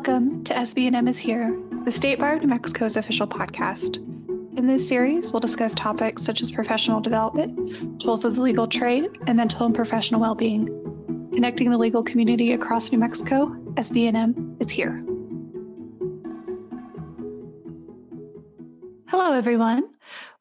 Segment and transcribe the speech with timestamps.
[0.00, 3.98] Welcome to SBNM is Here, the State Bar of New Mexico's official podcast.
[4.56, 9.10] In this series, we'll discuss topics such as professional development, tools of the legal trade,
[9.26, 11.28] and mental and professional well-being.
[11.34, 15.04] Connecting the legal community across New Mexico, SBNM is here.
[19.08, 19.82] Hello, everyone.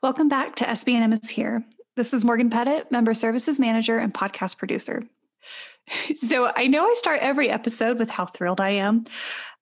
[0.01, 1.65] Welcome back to SBNM is Here.
[1.97, 5.03] This is Morgan Pettit, Member Services Manager and Podcast Producer.
[6.15, 9.05] So I know I start every episode with how thrilled I am.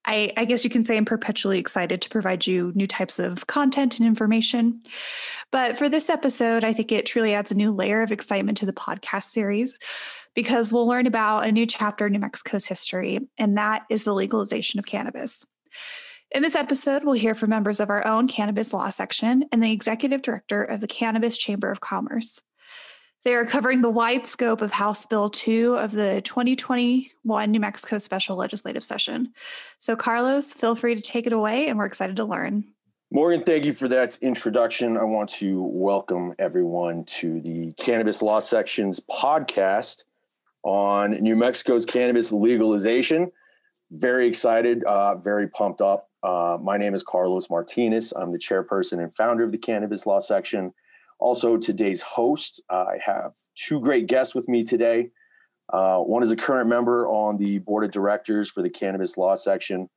[0.06, 3.48] I, I, guess you can say I'm perpetually excited to provide you new types of
[3.48, 4.82] content and information.
[5.52, 8.66] But for this episode, I think it truly adds a new layer of excitement to
[8.66, 9.78] the podcast series
[10.34, 14.14] because we'll learn about a new chapter in New Mexico's history, and that is the
[14.14, 15.46] legalization of cannabis.
[16.32, 19.72] In this episode, we'll hear from members of our own cannabis law section and the
[19.72, 22.44] executive director of the Cannabis Chamber of Commerce.
[23.28, 27.98] They are covering the wide scope of House Bill 2 of the 2021 New Mexico
[27.98, 29.34] Special Legislative Session.
[29.80, 32.64] So, Carlos, feel free to take it away, and we're excited to learn.
[33.12, 34.96] Morgan, thank you for that introduction.
[34.96, 40.06] I want to welcome everyone to the Cannabis Law Section's podcast
[40.64, 43.30] on New Mexico's cannabis legalization.
[43.92, 46.10] Very excited, uh, very pumped up.
[46.24, 48.14] Uh, my name is Carlos Martinez.
[48.14, 50.74] I'm the chairperson and founder of the Cannabis Law Section.
[51.20, 55.10] Also, today's host, I have two great guests with me today.
[55.74, 59.36] Uh, one is a current member on the board of directors for the cannabis law
[59.36, 59.90] section.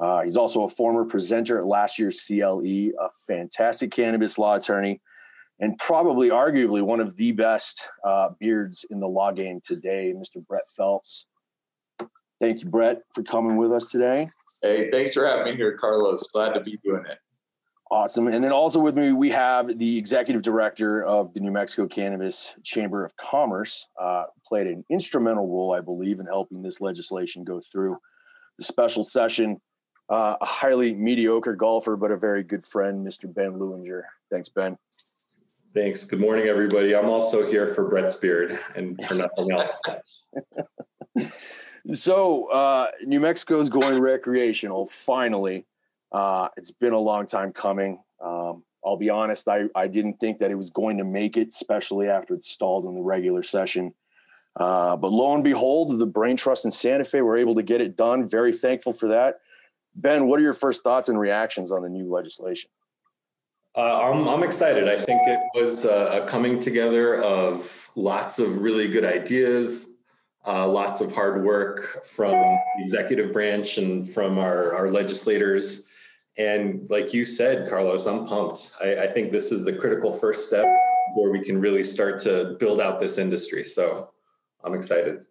[0.00, 5.00] Uh, he's also a former presenter at last year's CLE, a fantastic cannabis law attorney,
[5.58, 10.44] and probably arguably one of the best uh, beards in the law game today, Mr.
[10.46, 11.26] Brett Phelps.
[12.38, 14.30] Thank you, Brett, for coming with us today.
[14.62, 16.30] Hey, thanks for having me here, Carlos.
[16.32, 17.18] Glad to be doing it.
[17.92, 18.28] Awesome.
[18.28, 22.54] And then also with me, we have the executive director of the New Mexico Cannabis
[22.62, 27.60] Chamber of Commerce, uh, played an instrumental role, I believe, in helping this legislation go
[27.60, 27.96] through
[28.58, 29.60] the special session.
[30.08, 33.32] Uh, a highly mediocre golfer, but a very good friend, Mr.
[33.32, 34.02] Ben Lewinger.
[34.30, 34.76] Thanks, Ben.
[35.74, 36.04] Thanks.
[36.04, 36.94] Good morning, everybody.
[36.96, 39.80] I'm also here for Brett's beard and for nothing else.
[41.86, 45.64] so, uh, New Mexico is going recreational finally.
[46.12, 48.00] Uh, it's been a long time coming.
[48.22, 51.48] Um, I'll be honest, I, I didn't think that it was going to make it,
[51.48, 53.94] especially after it stalled in the regular session.
[54.56, 57.80] Uh, but lo and behold, the Brain Trust in Santa Fe were able to get
[57.80, 58.28] it done.
[58.28, 59.40] Very thankful for that.
[59.94, 62.70] Ben, what are your first thoughts and reactions on the new legislation?
[63.76, 64.88] Uh, I'm, I'm excited.
[64.88, 69.90] I think it was a coming together of lots of really good ideas,
[70.46, 75.86] uh, lots of hard work from the executive branch and from our, our legislators.
[76.38, 78.72] And like you said, Carlos, I'm pumped.
[78.82, 80.66] I, I think this is the critical first step
[81.14, 83.64] where we can really start to build out this industry.
[83.64, 84.10] So
[84.64, 85.26] I'm excited.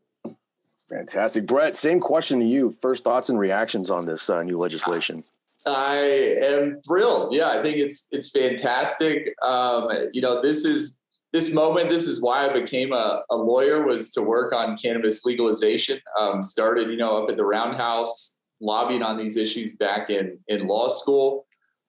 [0.90, 1.46] Fantastic.
[1.46, 2.72] Brett, same question to you.
[2.82, 5.24] First thoughts and reactions on this uh, new legislation.
[5.68, 5.98] I
[6.44, 7.34] am thrilled.
[7.34, 9.34] Yeah, I think it's it's fantastic.
[9.42, 11.00] Um, you know, this is
[11.32, 11.92] this moment.
[11.92, 16.00] This is why I became a, a lawyer was to work on cannabis legalization.
[16.20, 20.68] Um, started, you know, up at the Roundhouse lobbying on these issues back in in
[20.68, 21.46] law school.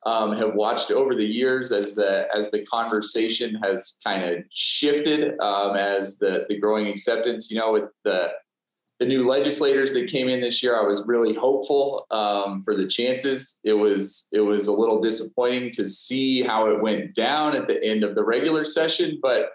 [0.07, 5.39] Um, have watched over the years as the as the conversation has kind of shifted
[5.41, 7.51] um, as the the growing acceptance.
[7.51, 8.31] You know, with the
[9.01, 12.87] the new legislators that came in this year, I was really hopeful um, for the
[12.87, 13.59] chances.
[13.65, 17.83] It was it was a little disappointing to see how it went down at the
[17.83, 19.51] end of the regular session, but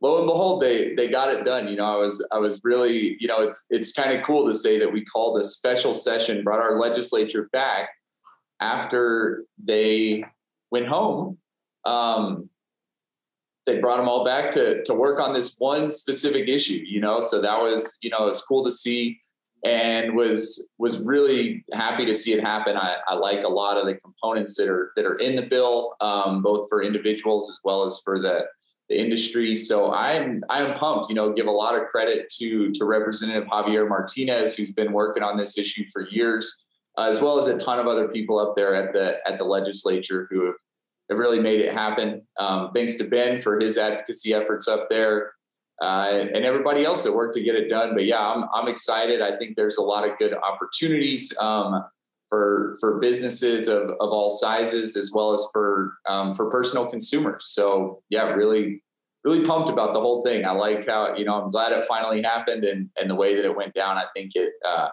[0.00, 1.68] lo and behold, they they got it done.
[1.68, 4.54] You know, I was I was really, you know, it's it's kind of cool to
[4.54, 7.90] say that we called a special session, brought our legislature back
[8.60, 10.24] after they
[10.70, 11.38] went home.
[11.84, 12.48] Um,
[13.66, 16.82] they brought them all back to to work on this one specific issue.
[16.86, 19.20] You know, so that was you know it's cool to see
[19.64, 22.76] and was was really happy to see it happen.
[22.76, 25.96] I, I, like a lot of the components that are that are in the bill,
[26.00, 28.46] um, both for individuals as well as for the
[28.90, 29.56] the industry.
[29.56, 31.08] So I'm I'm pumped.
[31.08, 35.22] You know, give a lot of credit to to Representative Javier Martinez, who's been working
[35.22, 36.64] on this issue for years,
[36.98, 40.26] as well as a ton of other people up there at the at the legislature
[40.28, 40.56] who have,
[41.08, 42.26] have really made it happen.
[42.38, 45.32] Um, thanks to Ben for his advocacy efforts up there.
[45.82, 47.94] Uh, and everybody else that worked to get it done.
[47.94, 49.22] But yeah, I'm, I'm excited.
[49.22, 51.34] I think there's a lot of good opportunities.
[51.38, 51.82] Um,
[52.30, 57.48] for for businesses of, of all sizes as well as for um, for personal consumers.
[57.48, 58.82] So yeah, really
[59.24, 60.46] really pumped about the whole thing.
[60.46, 63.44] I like how you know I'm glad it finally happened and and the way that
[63.44, 63.98] it went down.
[63.98, 64.88] I think it uh,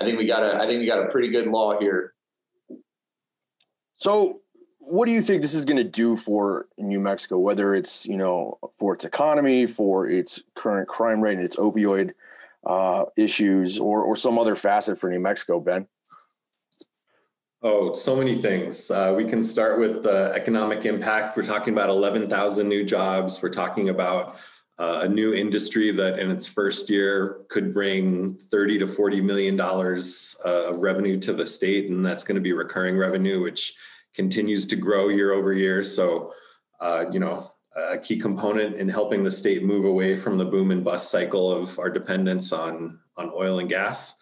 [0.00, 2.12] I think we got a I think we got a pretty good law here.
[3.96, 4.40] So
[4.78, 8.16] what do you think this is going to do for New Mexico, whether it's you
[8.16, 12.12] know for its economy, for its current crime rate and its opioid
[12.66, 15.86] uh, issues, or or some other facet for New Mexico, Ben?
[17.64, 18.90] Oh, so many things.
[18.90, 21.36] Uh, we can start with the economic impact.
[21.36, 23.40] We're talking about 11,000 new jobs.
[23.40, 24.36] We're talking about
[24.80, 29.56] uh, a new industry that in its first year could bring 30 to 40 million
[29.56, 33.74] dollars uh, of revenue to the state and that's going to be recurring revenue which
[34.14, 36.32] continues to grow year over year so
[36.80, 40.70] uh, you know a key component in helping the state move away from the boom
[40.70, 44.16] and bust cycle of our dependence on on oil and gas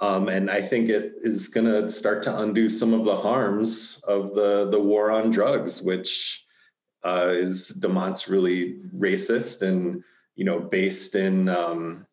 [0.00, 4.02] um, and I think it is going to start to undo some of the harms
[4.06, 6.44] of the the war on drugs, which
[7.02, 10.02] uh, is demonstrably racist and
[10.34, 12.06] you know based in um,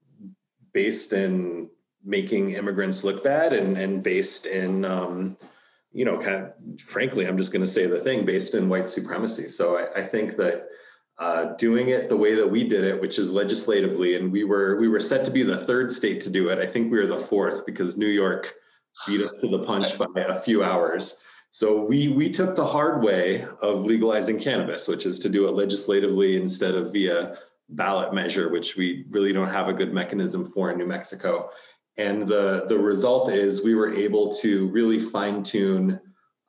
[0.72, 1.70] based in
[2.06, 5.36] making immigrants look bad and and based in um,
[5.92, 8.88] you know kind of frankly I'm just going to say the thing based in white
[8.88, 9.50] supremacy.
[9.50, 10.68] So I, I think that
[11.20, 14.78] uh, doing it the way that we did it, which is legislatively, and we were
[14.80, 16.60] we were set to be the third state to do it.
[16.60, 18.54] I think we were the fourth because New York
[19.08, 21.22] beat us to the punch by a few hours.
[21.52, 25.52] So we we took the hard way of legalizing cannabis, which is to do it
[25.52, 27.38] legislatively instead of via
[27.70, 31.52] ballot measure, which we really don't have a good mechanism for in New Mexico.
[31.98, 36.02] And the the result is we were able to really fine tune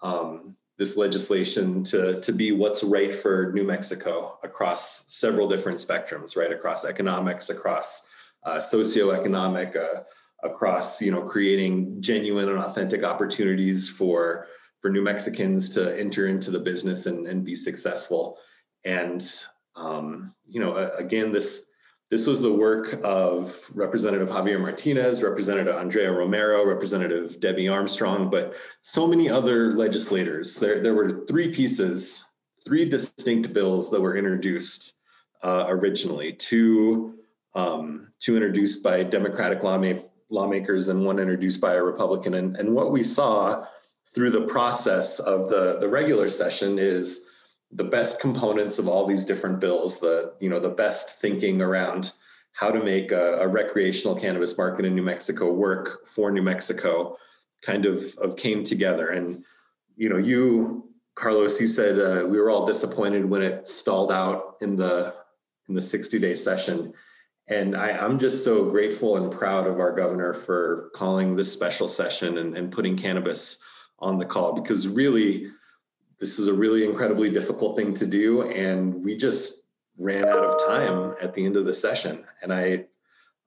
[0.02, 6.36] um, this legislation to, to be what's right for New Mexico across several different spectrums,
[6.36, 6.52] right?
[6.52, 8.06] Across economics, across
[8.42, 10.02] uh, socioeconomic, uh,
[10.42, 14.48] across you know creating genuine and authentic opportunities for
[14.80, 18.36] for New Mexicans to enter into the business and, and be successful.
[18.84, 19.26] And
[19.76, 21.66] um, you know, again, this
[22.14, 28.54] this was the work of Representative Javier Martinez, Representative Andrea Romero, Representative Debbie Armstrong, but
[28.82, 30.56] so many other legislators.
[30.60, 32.30] There, there were three pieces,
[32.64, 34.94] three distinct bills that were introduced
[35.42, 36.32] uh, originally.
[36.34, 37.18] Two,
[37.56, 39.64] um, two introduced by Democratic
[40.30, 42.34] lawmakers and one introduced by a Republican.
[42.34, 43.66] And, and what we saw
[44.14, 47.24] through the process of the, the regular session is
[47.74, 52.12] the best components of all these different bills, the you know the best thinking around
[52.52, 57.16] how to make a, a, recreational cannabis market in New Mexico work for New Mexico,
[57.62, 59.08] kind of of came together.
[59.08, 59.44] And
[59.96, 64.56] you know, you Carlos, you said uh, we were all disappointed when it stalled out
[64.60, 65.14] in the
[65.68, 66.92] in the 60 day session.
[67.48, 71.88] And I, am just so grateful and proud of our governor for calling this special
[71.88, 73.58] session and, and putting cannabis
[73.98, 75.50] on the call because really
[76.18, 79.64] this is a really incredibly difficult thing to do and we just
[79.98, 82.24] ran out of time at the end of the session.
[82.42, 82.86] And i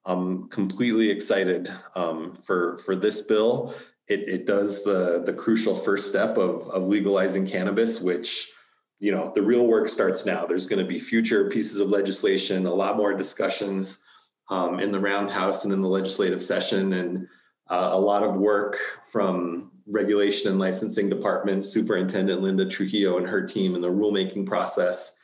[0.06, 3.74] i'm completely excited um, for for this bill.
[4.08, 8.52] It, it does the the crucial first step of of legalizing cannabis which
[9.00, 10.46] you know the real work starts now.
[10.46, 14.02] There's going to be future pieces of legislation a lot more discussions
[14.50, 17.28] um, in the roundhouse and in the legislative session and
[17.70, 18.78] uh, a lot of work
[19.12, 25.18] from regulation and licensing department, Superintendent Linda Trujillo and her team in the rulemaking process.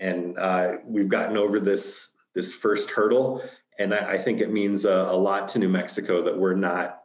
[0.00, 3.42] And uh, we've gotten over this, this first hurdle.
[3.78, 7.02] And I, I think it means a, a, lot to New Mexico that we're not,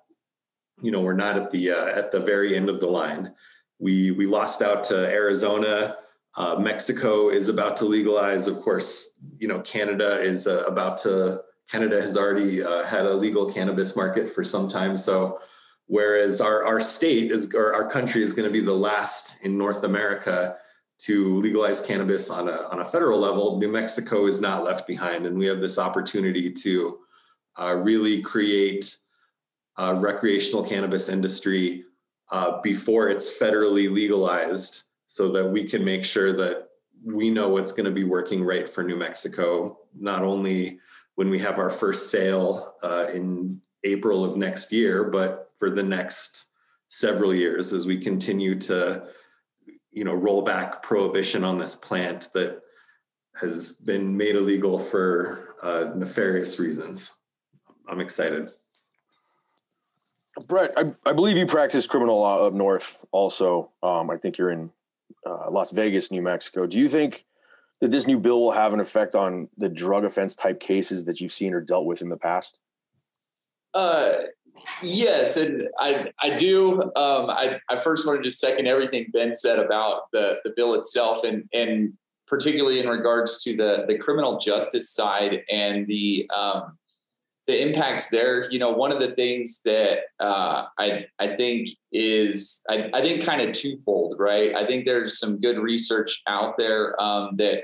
[0.81, 3.33] you know, we're not at the uh, at the very end of the line.
[3.80, 5.98] We we lost out to Arizona.
[6.36, 8.48] Uh, Mexico is about to legalize.
[8.48, 11.42] Of course, you know, Canada is uh, about to.
[11.69, 14.95] Canada has already uh, had a legal cannabis market for some time.
[14.95, 15.40] So
[15.87, 19.57] whereas our, our state is or our country is going to be the last in
[19.57, 20.57] north america
[20.99, 23.59] to legalize cannabis on a, on a federal level.
[23.59, 26.99] New mexico is not left behind and we have this opportunity to
[27.59, 28.97] uh, really create
[29.77, 31.85] a recreational cannabis industry
[32.31, 36.67] uh, before it's federally legalized so that we can make sure that
[37.06, 39.77] we know what's going to be working right for new mexico.
[39.95, 40.79] Not only
[41.15, 45.83] when we have our first sale uh, in april of next year but for the
[45.83, 46.47] next
[46.89, 49.07] several years as we continue to
[49.91, 52.61] you know roll back prohibition on this plant that
[53.39, 57.17] has been made illegal for uh, nefarious reasons.
[57.87, 58.49] I'm excited.
[60.47, 63.71] Brett I, I believe you practice criminal law up north also.
[63.81, 64.69] Um, i think you're in
[65.25, 66.67] uh, las vegas new mexico.
[66.67, 67.25] Do you think
[67.81, 71.19] that this new bill will have an effect on the drug offense type cases that
[71.19, 72.59] you've seen or dealt with in the past
[73.77, 74.13] uh,
[74.81, 76.81] Yes, and I I do.
[76.95, 81.23] Um, I I first wanted to second everything Ben said about the the bill itself,
[81.23, 81.93] and and
[82.27, 86.77] particularly in regards to the the criminal justice side and the um,
[87.47, 88.49] the impacts there.
[88.51, 93.23] You know, one of the things that uh, I I think is I, I think
[93.23, 94.55] kind of twofold, right?
[94.55, 97.63] I think there's some good research out there um, that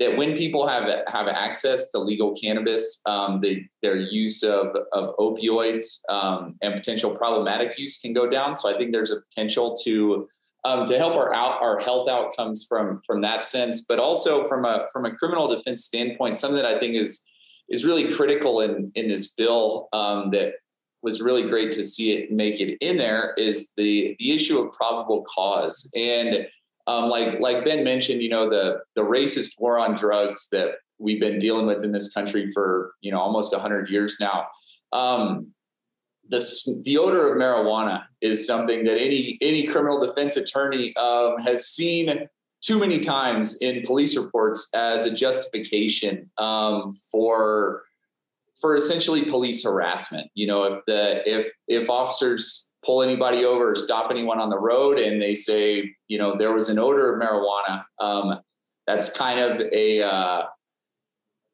[0.00, 5.16] that when people have have access to legal cannabis, um, the, their use of, of
[5.16, 8.54] opioids um, and potential problematic use can go down.
[8.54, 10.28] So I think there's a potential to
[10.64, 14.64] um, to help our out our health outcomes from from that sense, but also from
[14.64, 17.22] a from a criminal defense standpoint, something that I think is
[17.68, 20.54] is really critical in in this bill um, that
[21.02, 24.72] was really great to see it make it in there is the the issue of
[24.72, 26.48] probable cause and
[26.86, 31.20] um, like like Ben mentioned, you know the the racist war on drugs that we've
[31.20, 34.46] been dealing with in this country for you know almost hundred years now.
[34.92, 35.52] Um,
[36.28, 36.40] the
[36.84, 42.28] the odor of marijuana is something that any any criminal defense attorney um, has seen
[42.62, 47.82] too many times in police reports as a justification um, for
[48.60, 50.30] for essentially police harassment.
[50.34, 54.58] You know, if the if if officers pull anybody over or stop anyone on the
[54.58, 58.40] road and they say, you know, there was an odor of marijuana, um,
[58.86, 60.42] that's kind of a uh,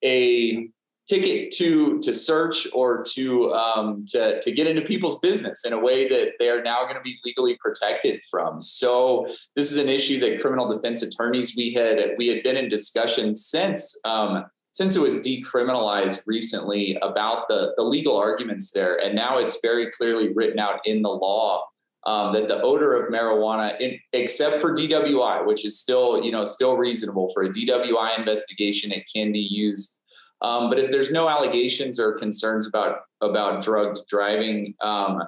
[0.05, 0.69] a
[1.09, 5.79] ticket to to search or to um, to to get into people's business in a
[5.79, 8.63] way that they are now going to be legally protected from.
[8.63, 12.69] So this is an issue that criminal defense attorneys we had we had been in
[12.69, 19.15] discussion since um, since it was decriminalized recently about the, the legal arguments there, and
[19.15, 21.65] now it's very clearly written out in the law
[22.07, 26.45] um, that the odor of marijuana, in, except for DWI, which is still you know
[26.45, 29.99] still reasonable for a DWI investigation, it can be used.
[30.43, 35.23] Um, but if there's no allegations or concerns about about drugged driving, um,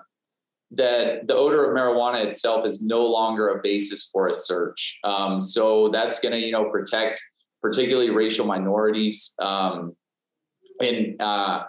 [0.71, 4.99] that the odor of marijuana itself is no longer a basis for a search.
[5.05, 7.23] Um, so that's going to you know protect
[7.63, 9.35] particularly racial minorities.
[9.39, 9.97] Um,
[10.81, 11.65] and uh,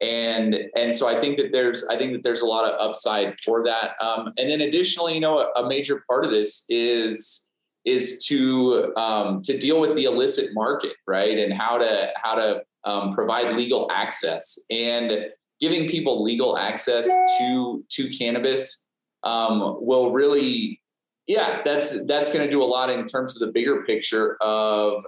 [0.00, 3.38] and and so I think that there's I think that there's a lot of upside
[3.40, 3.92] for that.
[4.00, 7.48] Um, and then additionally, you know, a, a, major part of this is
[7.84, 11.38] is to um, to deal with the illicit market, right?
[11.38, 15.26] And how to how to um, provide legal access and
[15.60, 17.06] giving people legal access
[17.38, 18.86] to to cannabis
[19.22, 20.80] um, will really
[21.26, 25.04] yeah that's that's going to do a lot in terms of the bigger picture of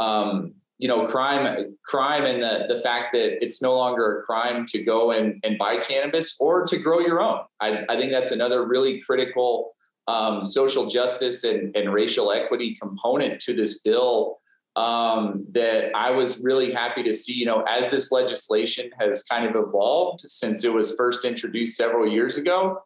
[0.00, 4.64] um, you know, crime, crime, and the the fact that it's no longer a crime
[4.66, 7.40] to go and, and buy cannabis or to grow your own.
[7.60, 9.72] I, I think that's another really critical
[10.06, 14.38] um, social justice and, and racial equity component to this bill
[14.76, 17.34] um, that I was really happy to see.
[17.34, 22.06] You know, as this legislation has kind of evolved since it was first introduced several
[22.06, 22.78] years ago.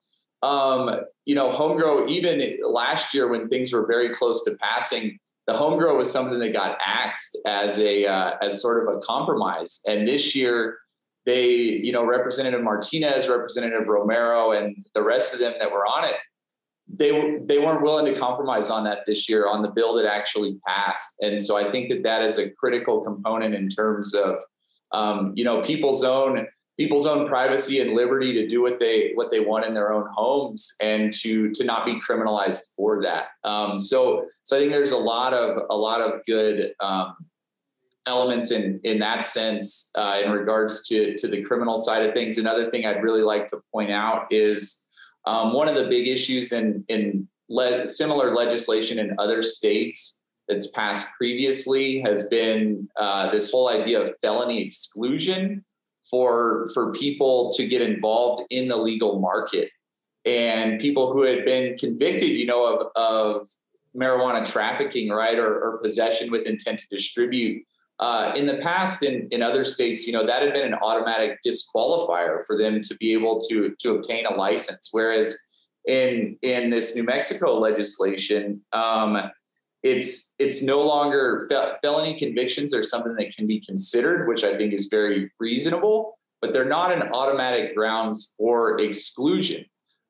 [0.42, 5.54] Um, you know, homegrow even last year when things were very close to passing the
[5.54, 9.80] home grow was something that got axed as a uh, as sort of a compromise.
[9.86, 10.78] And this year,
[11.26, 16.04] they, you know, Representative Martinez, Representative Romero, and the rest of them that were on
[16.04, 16.16] it,
[16.88, 17.10] they
[17.46, 21.16] they weren't willing to compromise on that this year on the bill that actually passed.
[21.20, 24.36] And so I think that that is a critical component in terms of,
[24.92, 29.30] um, you know, people's own people's own privacy and liberty to do what they what
[29.30, 33.26] they want in their own homes and to to not be criminalized for that.
[33.44, 37.16] Um, so so i think there's a lot of a lot of good um,
[38.06, 42.38] elements in in that sense uh, in regards to to the criminal side of things.
[42.38, 44.84] Another thing i'd really like to point out is
[45.26, 50.68] um, one of the big issues in in le- similar legislation in other states that's
[50.68, 55.64] passed previously has been uh, this whole idea of felony exclusion
[56.10, 59.70] for for people to get involved in the legal market.
[60.24, 63.48] And people who had been convicted you know of, of
[63.96, 67.62] marijuana trafficking right or, or possession with intent to distribute
[67.98, 71.38] uh, in the past in, in other states you know that had been an automatic
[71.46, 74.88] disqualifier for them to be able to to obtain a license.
[74.92, 75.38] Whereas
[75.86, 79.18] in in this new mexico legislation um,
[79.82, 84.56] it's it's no longer fel- felony convictions are something that can be considered, which I
[84.56, 89.64] think is very reasonable, but they're not an automatic grounds for exclusion.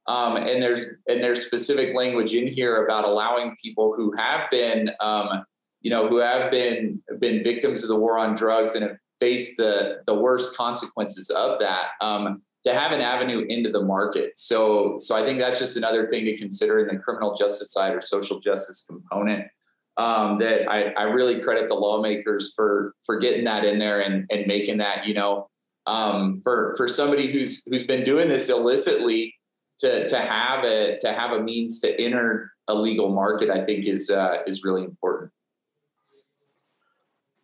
[0.09, 4.91] Um, and there's and there's specific language in here about allowing people who have been
[5.01, 5.45] um,
[5.81, 9.57] you know who have been been victims of the war on drugs and have faced
[9.57, 14.33] the the worst consequences of that um, to have an avenue into the market.
[14.35, 17.95] So so I think that's just another thing to consider in the criminal justice side
[17.95, 19.47] or social justice component
[19.97, 24.27] um, that I, I really credit the lawmakers for for getting that in there and
[24.31, 25.49] and making that you know
[25.87, 29.35] um, for for somebody who's who's been doing this illicitly
[29.79, 33.87] to to have a to have a means to enter a legal market I think
[33.87, 35.31] is uh, is really important.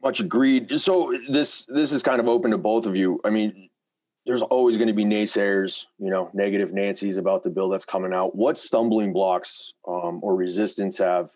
[0.03, 0.79] Much agreed.
[0.79, 3.21] So this this is kind of open to both of you.
[3.25, 3.69] I mean,
[4.25, 8.13] there's always going to be naysayers, you know, negative Nancy's about the bill that's coming
[8.13, 8.37] out.
[8.37, 11.31] What stumbling blocks um, or resistance have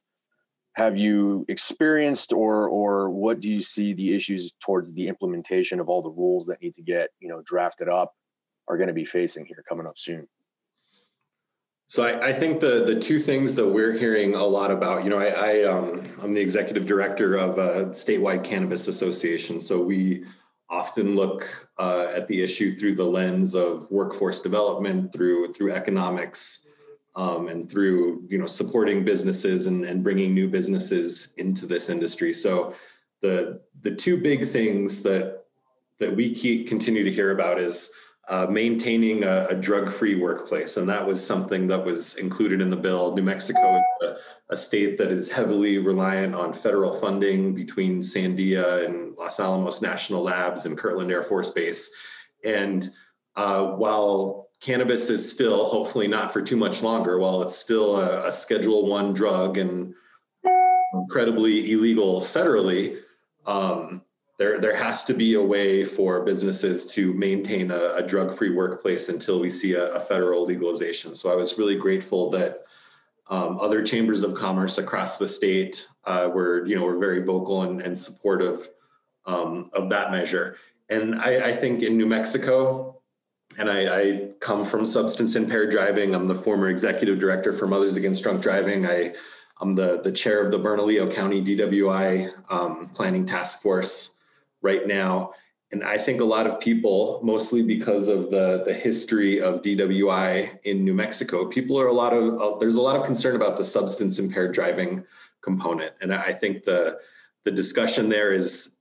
[0.74, 5.88] have you experienced or or what do you see the issues towards the implementation of
[5.88, 8.14] all the rules that need to get you know drafted up
[8.68, 10.26] are going to be facing here coming up soon?
[11.88, 15.10] So I, I, think the the two things that we're hearing a lot about, you
[15.10, 20.24] know, I, I um, I'm the executive director of a statewide cannabis association, so we
[20.70, 26.66] often look uh, at the issue through the lens of workforce development, through through economics,
[27.14, 32.32] um, and through you know supporting businesses and, and bringing new businesses into this industry.
[32.32, 32.74] So
[33.20, 35.44] the the two big things that
[35.98, 37.92] that we keep, continue to hear about is
[38.28, 42.76] uh, maintaining a, a drug-free workplace, and that was something that was included in the
[42.76, 43.14] bill.
[43.14, 44.16] New Mexico is a,
[44.50, 50.22] a, state that is heavily reliant on federal funding between Sandia and Los Alamos National
[50.22, 51.92] Labs and Kirtland Air Force Base,
[52.44, 52.90] and
[53.34, 58.28] uh, while cannabis is still, hopefully not for too much longer, while it's still a,
[58.28, 59.92] a Schedule One drug and
[60.94, 62.98] incredibly illegal federally.
[63.44, 64.02] Um,
[64.38, 69.08] there, there has to be a way for businesses to maintain a, a drug-free workplace
[69.08, 71.14] until we see a, a, federal legalization.
[71.14, 72.62] So I was really grateful that
[73.28, 77.62] um, other chambers of commerce across the state uh, were, you know, were very vocal
[77.62, 78.70] and, and supportive
[79.26, 80.56] um, of that measure.
[80.88, 83.01] And I, I, think in New Mexico,
[83.58, 86.14] and I, I, come from substance impaired driving.
[86.14, 88.86] I'm the former executive director for Mothers Against Drunk Driving.
[88.86, 89.14] I,
[89.60, 94.16] am the, the chair of the Bernalillo County DWI um, Planning Task Force
[94.60, 95.32] right now.
[95.70, 100.58] And I think a lot of people, mostly because of the, the history of DWI
[100.64, 103.56] in New Mexico, people are a lot of, uh, there's a lot of concern about
[103.56, 105.04] the substance impaired driving
[105.40, 105.94] component.
[106.02, 106.98] And I think the,
[107.44, 108.76] the discussion there is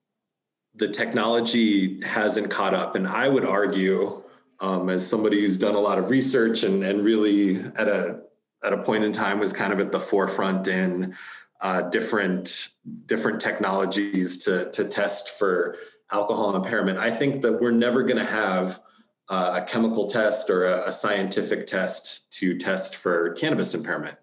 [0.75, 2.95] the technology hasn't caught up.
[2.95, 4.23] And I would argue,
[4.61, 8.21] um, as somebody who's done a lot of research and, and really at a,
[8.63, 11.15] at a point in time was kind of at the forefront in
[11.61, 12.69] uh, different
[13.05, 15.77] different technologies to to test for
[16.11, 16.97] alcohol impairment.
[16.97, 18.81] I think that we're never going to have
[19.29, 24.17] uh, a chemical test or a, a, scientific test to test for cannabis impairment.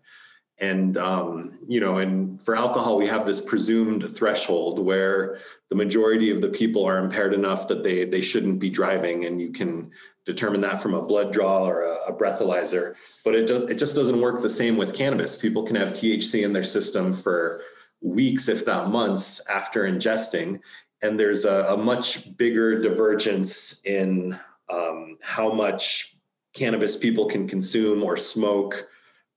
[0.61, 6.31] And um, you know, and for alcohol, we have this presumed threshold where the majority
[6.31, 9.93] of the people are impaired enough that they they shouldn't be driving, and you can
[10.25, 12.95] determine that from a blood draw or a, a breathalyzer.
[13.25, 15.37] But it, do, it just doesn't work the same with cannabis.
[15.37, 17.63] People can have THC in their system for
[18.03, 20.61] weeks, if not months, after ingesting.
[21.03, 26.17] And there's a, a much bigger divergence in um, how much
[26.53, 28.89] cannabis people can consume or smoke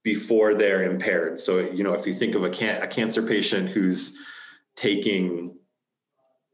[0.02, 1.38] before they're impaired.
[1.40, 4.18] So, you know, if you think of a, can- a cancer patient who's
[4.74, 5.54] taking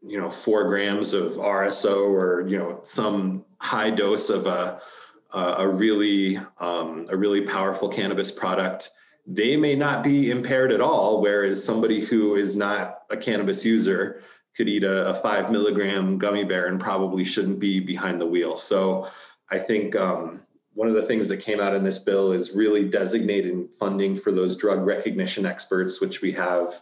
[0.03, 4.81] you know four grams of RSO or you know some high dose of a
[5.33, 8.91] a really um, a really powerful cannabis product,
[9.27, 11.21] they may not be impaired at all.
[11.21, 14.23] Whereas somebody who is not a cannabis user
[14.57, 18.57] could eat a, a five milligram gummy bear and probably shouldn't be behind the wheel.
[18.57, 19.09] So
[19.51, 20.43] I think um,
[20.75, 24.31] one of the things that came out in this bill is really designating funding for
[24.31, 26.81] those drug recognition experts, which we have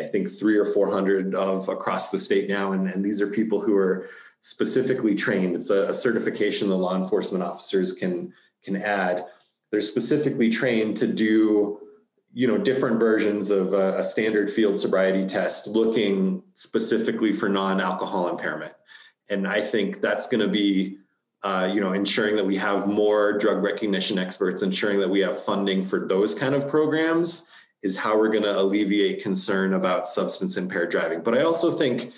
[0.00, 2.72] I think three or 400 of across the state now.
[2.72, 4.08] And, and these are people who are
[4.40, 5.54] specifically trained.
[5.54, 8.32] It's a, a certification the law enforcement officers can,
[8.64, 9.26] can add.
[9.70, 11.80] They're specifically trained to do
[12.32, 18.28] you know different versions of a, a, standard field sobriety test looking specifically for non-alcohol
[18.28, 18.72] impairment
[19.30, 20.96] and i think that's going to be
[21.42, 25.42] uh, you know ensuring that we have more drug recognition experts ensuring that we have
[25.42, 27.48] funding for those kind of programs
[27.82, 31.22] is how we're going to alleviate concern about substance impaired driving.
[31.22, 32.12] But I also think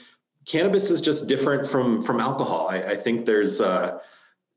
[0.46, 2.68] cannabis is just different from from alcohol.
[2.68, 3.98] I, I think there's, uh,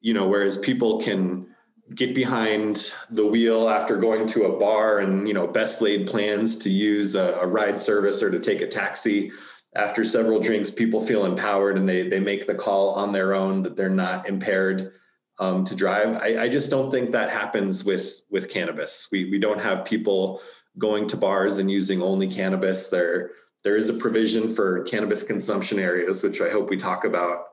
[0.02, 1.48] you know, whereas people can
[1.94, 6.58] get behind the wheel after going to a bar and you know best laid plans
[6.58, 9.32] to use a, a ride service or to take a taxi
[9.76, 13.62] after several drinks people feel empowered and they they make the call on their own
[13.62, 14.94] that they're not impaired
[15.40, 19.38] um, to drive I, I, just don't think that happens with with cannabis we we
[19.38, 20.42] don't have people
[20.78, 22.88] going to bars and using only cannabis.
[22.88, 23.32] There,
[23.64, 27.46] there is a provision for cannabis consumption areas, which I hope we talk about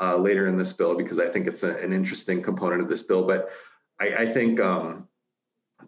[0.00, 3.02] uh, later in this bill because I think it's a, an interesting component of this
[3.02, 3.24] bill.
[3.24, 3.50] But
[4.00, 5.08] I, I think um,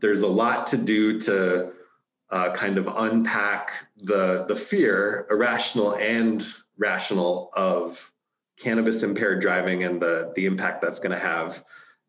[0.00, 1.72] there's a lot to do to
[2.32, 6.44] uh, kind of unpack the the fear, irrational and
[6.78, 8.10] rational, of
[8.58, 11.62] cannabis impaired driving and the the impact that's going to have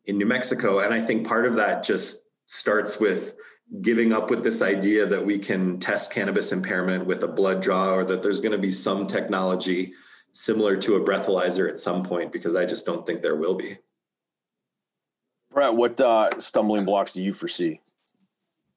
[0.06, 0.80] in New Mexico.
[0.80, 3.34] And I think part of that just starts with
[3.80, 7.94] giving up with this idea that we can test cannabis impairment with a blood draw
[7.94, 9.92] or that there's going to be some technology
[10.32, 13.78] similar to a breathalyzer at some point because I just don't think there will be.
[15.50, 17.80] Brett, what uh, stumbling blocks do you foresee?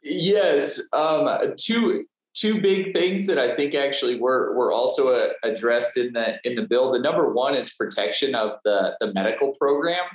[0.02, 5.98] Yes, um, two two big things that I think actually were were also uh, addressed
[5.98, 6.92] in the in the bill.
[6.92, 10.06] The number one is protection of the the medical program.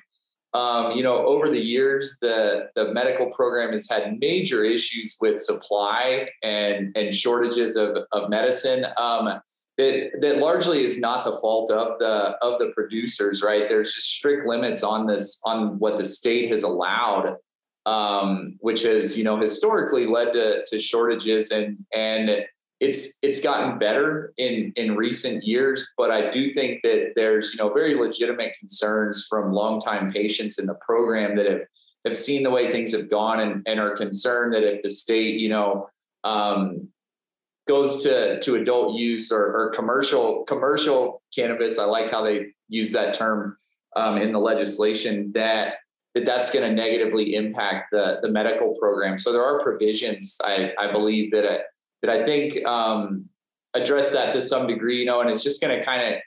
[0.55, 5.41] Um, you know, over the years, the the medical program has had major issues with
[5.41, 8.87] supply and and shortages of of medicine.
[8.97, 9.41] Um,
[9.79, 13.69] that that largely is not the fault of the of the producers, right?
[13.69, 17.37] There's just strict limits on this on what the state has allowed
[17.87, 22.47] um, which has you know historically led to, to shortages and and
[22.81, 25.87] it's it's gotten better in in recent years.
[25.97, 30.67] But i do think that there's you know very legitimate concerns from longtime patients in
[30.67, 31.63] the program that have
[32.05, 35.39] have seen the way things have gone and, and are concerned that if the state
[35.39, 35.89] you know
[36.25, 36.89] um,
[37.69, 42.91] goes to to adult use or, or commercial commercial cannabis i like how they use
[42.93, 43.57] that term
[43.97, 45.75] um, in the legislation that
[46.15, 49.19] that that's going to negatively impact the, the medical program.
[49.19, 51.59] So there are provisions, I, I believe that I,
[52.03, 53.29] that I think um,
[53.75, 56.21] address that to some degree, you know, and it's just going to kind of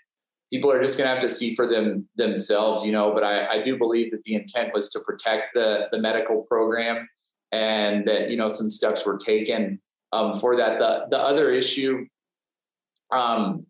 [0.52, 3.13] people are just going to have to see for them themselves, you know.
[3.13, 7.08] But I, I do believe that the intent was to protect the the medical program,
[7.52, 9.80] and that you know some steps were taken
[10.13, 10.80] um, for that.
[10.80, 12.06] The the other issue,
[13.12, 13.65] um,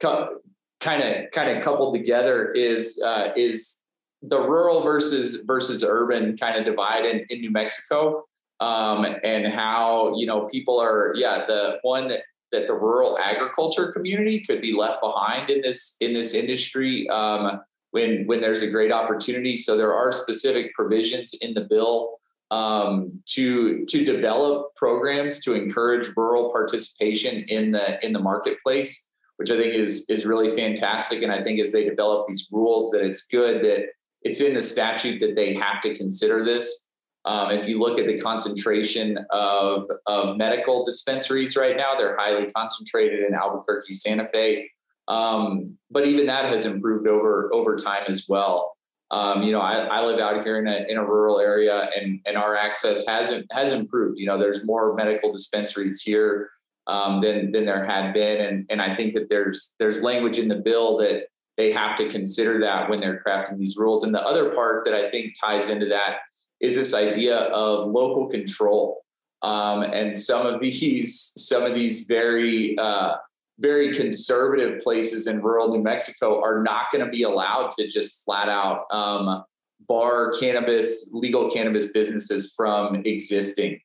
[0.00, 3.78] kind of kind of coupled together is uh, is
[4.28, 8.24] the rural versus versus urban kind of divide in, in New Mexico,
[8.60, 12.20] um, and how you know people are yeah the one that
[12.52, 17.60] that the rural agriculture community could be left behind in this in this industry um,
[17.90, 19.56] when when there's a great opportunity.
[19.56, 22.18] So there are specific provisions in the bill
[22.50, 29.50] um, to to develop programs to encourage rural participation in the in the marketplace, which
[29.50, 31.22] I think is is really fantastic.
[31.22, 33.86] And I think as they develop these rules, that it's good that
[34.24, 36.86] it's in the statute that they have to consider this.
[37.26, 42.50] Um, if you look at the concentration of, of medical dispensaries right now, they're highly
[42.52, 44.70] concentrated in Albuquerque, Santa Fe.
[45.08, 48.74] Um, but even that has improved over over time as well.
[49.10, 52.20] Um, you know, I, I, live out here in a, in a rural area, and
[52.24, 54.18] and our access hasn't has improved.
[54.18, 56.50] You know, there's more medical dispensaries here
[56.86, 60.48] um, than than there had been, and and I think that there's there's language in
[60.48, 61.24] the bill that
[61.56, 64.04] they have to consider that when they're crafting these rules.
[64.04, 66.18] And the other part that I think ties into that
[66.60, 69.04] is this idea of local control.
[69.42, 73.16] Um, and some of these, some of these very, uh,
[73.58, 78.24] very conservative places in rural New Mexico are not going to be allowed to just
[78.24, 79.44] flat out um,
[79.86, 83.80] bar cannabis, legal cannabis businesses from existing.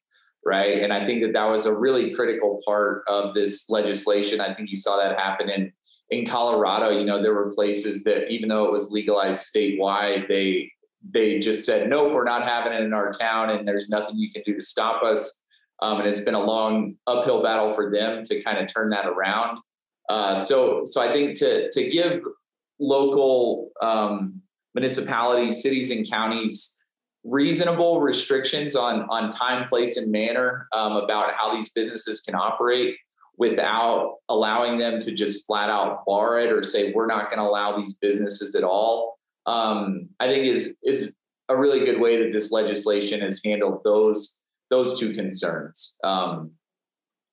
[0.46, 0.82] Right.
[0.82, 4.40] And I think that that was a really critical part of this legislation.
[4.40, 5.72] I think you saw that happen in
[6.12, 10.72] in Colorado, you know, there were places that even though it was legalized statewide, they
[11.12, 14.32] they just said, nope, we're not having it in our town, and there's nothing you
[14.32, 15.42] can do to stop us.
[15.82, 19.06] Um, and it's been a long uphill battle for them to kind of turn that
[19.06, 19.60] around.
[20.10, 22.24] Uh, so, so I think to to give
[22.80, 24.42] local um,
[24.74, 26.76] municipalities, cities, and counties
[27.24, 32.96] reasonable restrictions on on time, place, and manner um, about how these businesses can operate
[33.40, 37.46] without allowing them to just flat out bar it or say we're not going to
[37.46, 39.18] allow these businesses at all.
[39.46, 41.16] Um, i think is is
[41.48, 45.98] a really good way that this legislation has handled those those two concerns.
[46.04, 46.52] Um,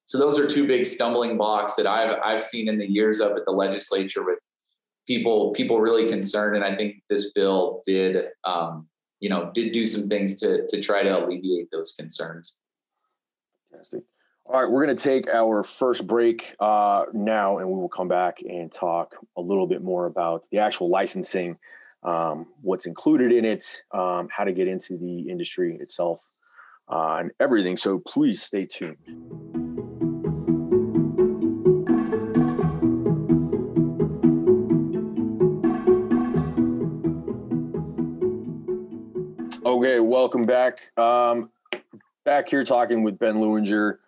[0.07, 3.37] so those are two big stumbling blocks that i've i've seen in the years up
[3.37, 4.38] at the legislature with
[5.07, 8.88] people people really concerned and i think this bill did um,
[9.21, 12.57] you know did do some things to to try to alleviate those concerns.
[13.71, 14.03] Fantastic
[14.49, 18.07] all right, we're going to take our first break uh, now, and we will come
[18.07, 21.59] back and talk a little bit more about the actual licensing,
[22.05, 26.31] um, what's included in it, um, how to get into the industry itself,
[26.89, 27.77] uh, and everything.
[27.77, 28.99] So please stay tuned.
[39.67, 40.97] Okay, welcome back.
[40.97, 41.51] Um,
[42.25, 43.99] back here talking with Ben Lewinger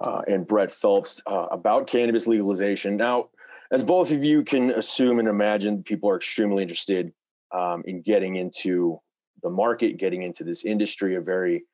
[0.00, 2.96] uh, and Brett Phelps uh, about cannabis legalization.
[2.96, 3.28] Now,
[3.70, 7.12] as both of you can assume and imagine, people are extremely interested
[7.52, 9.00] um, in getting into
[9.42, 11.64] the market, getting into this industry, a very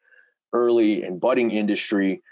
[0.52, 2.22] early and budding industry.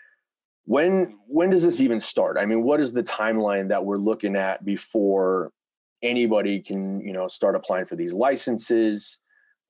[0.67, 2.37] When when does this even start?
[2.39, 5.53] I mean, what is the timeline that we're looking at before
[6.03, 9.19] anybody can you know start applying for these licenses?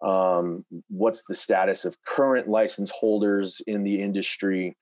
[0.05, 4.77] Um, what's the status of current license holders in the industry?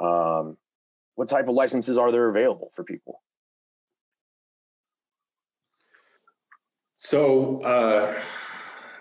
[0.00, 0.56] Um,
[1.18, 3.20] what type of licenses are there available for people?
[6.96, 8.14] So uh,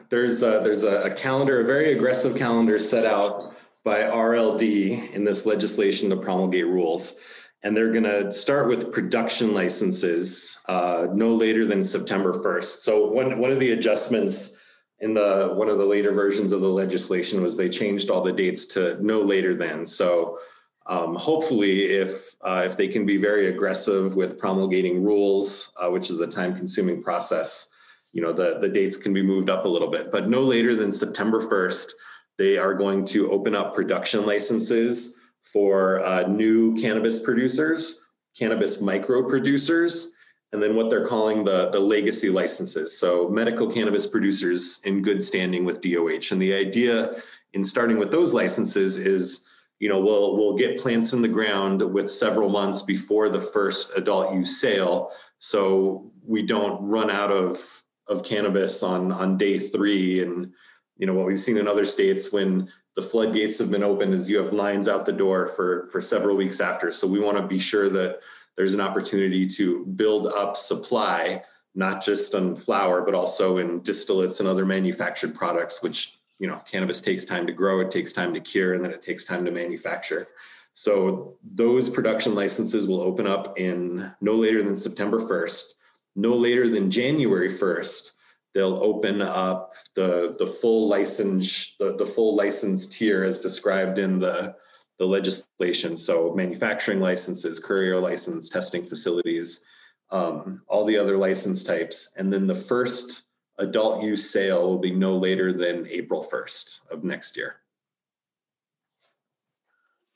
[0.09, 3.43] there's a, there's a, calendar, a very aggressive calendar set out
[3.83, 7.19] by RLD in this legislation to promulgate rules.
[7.63, 12.79] and they're going to start with production licenses uh, no later than September 1st.
[12.81, 14.57] So one one of the adjustments
[15.01, 18.33] in the one of the later versions of the legislation was they changed all the
[18.33, 19.85] dates to no later than.
[19.85, 20.39] So
[20.87, 26.09] um, hopefully, if uh, if they can be very aggressive with promulgating rules, uh, which
[26.09, 27.69] is a time-consuming process,
[28.13, 30.11] you know the the dates can be moved up a little bit.
[30.11, 31.91] But no later than September 1st,
[32.37, 38.01] they are going to open up production licenses for uh, new cannabis producers,
[38.37, 40.13] cannabis micro producers,
[40.53, 42.97] and then what they're calling the, the legacy licenses.
[42.97, 46.31] So medical cannabis producers in good standing with DOH.
[46.31, 47.21] And the idea
[47.53, 49.46] in starting with those licenses is,
[49.79, 53.97] you know, we'll we'll get plants in the ground with several months before the first
[53.97, 55.11] adult use sale.
[55.39, 60.23] So we don't run out of of cannabis on on day three.
[60.23, 60.51] And
[60.97, 64.27] you know what we've seen in other states when the floodgates have been opened is
[64.27, 66.91] you have lines out the door for for several weeks after.
[66.91, 68.19] So we want to be sure that
[68.55, 71.43] there's an opportunity to build up supply,
[71.75, 76.61] not just on flower, but also in distillates and other manufactured products, which you know
[76.69, 79.45] cannabis takes time to grow, it takes time to cure, and then it takes time
[79.45, 80.27] to manufacture.
[80.73, 85.73] So those production licenses will open up in no later than September 1st,
[86.15, 88.11] no later than January 1st
[88.53, 94.17] they'll open up the the full license the, the full license tier as described in
[94.17, 94.55] the
[94.97, 95.95] the legislation.
[95.95, 99.63] So manufacturing licenses courier license testing facilities
[100.09, 102.13] um, all the other license types.
[102.17, 103.23] And then the first
[103.59, 107.57] adult use sale will be no later than april 1st of next year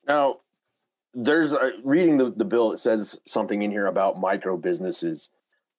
[0.07, 0.37] now
[1.13, 5.29] there's reading the, the bill it says something in here about micro businesses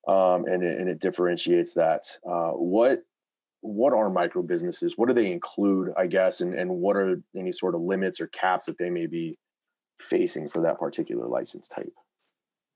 [0.08, 2.06] um, and, it, and it differentiates that.
[2.26, 3.04] Uh, what
[3.60, 4.98] what are micro businesses?
[4.98, 5.92] What do they include?
[5.96, 9.06] I guess, and and what are any sort of limits or caps that they may
[9.06, 9.36] be
[9.98, 11.92] facing for that particular license type?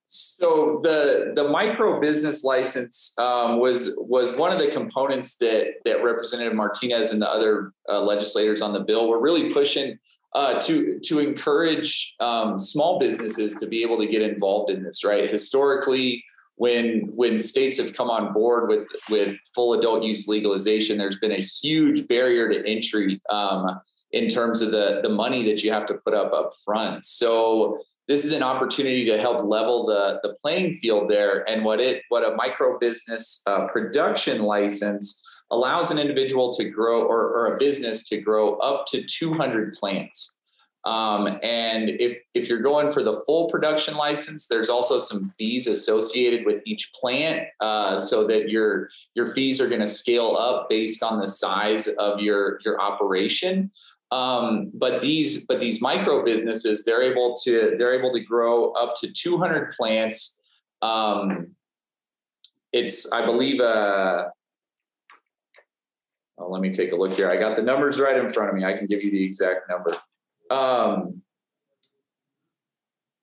[0.09, 6.03] So the the micro business license um, was was one of the components that that
[6.03, 9.99] Representative Martinez and the other uh, legislators on the bill were really pushing
[10.35, 15.05] uh, to to encourage um, small businesses to be able to get involved in this.
[15.05, 16.23] Right, historically,
[16.55, 21.33] when when states have come on board with with full adult use legalization, there's been
[21.33, 23.81] a huge barrier to entry um,
[24.13, 27.05] in terms of the the money that you have to put up up front.
[27.05, 31.49] So this is an opportunity to help level the the playing field there.
[31.49, 37.03] And what it what a micro business uh, production license allows an individual to grow
[37.03, 40.37] or, or a business to grow up to 200 plants.
[40.85, 45.67] Um, and if if you're going for the full production license, there's also some fees
[45.67, 50.69] associated with each plant, uh, so that your your fees are going to scale up
[50.69, 53.73] based on the size of your your operation.
[54.17, 58.95] Um, but these but these micro businesses, they're able to they're able to grow up
[59.01, 60.41] to 200 plants.
[60.81, 61.49] Um,
[62.73, 64.29] it's I believe uh,
[66.39, 67.31] oh, let me take a look here.
[67.31, 68.65] I got the numbers right in front of me.
[68.65, 69.95] I can give you the exact number.
[70.51, 71.21] Um,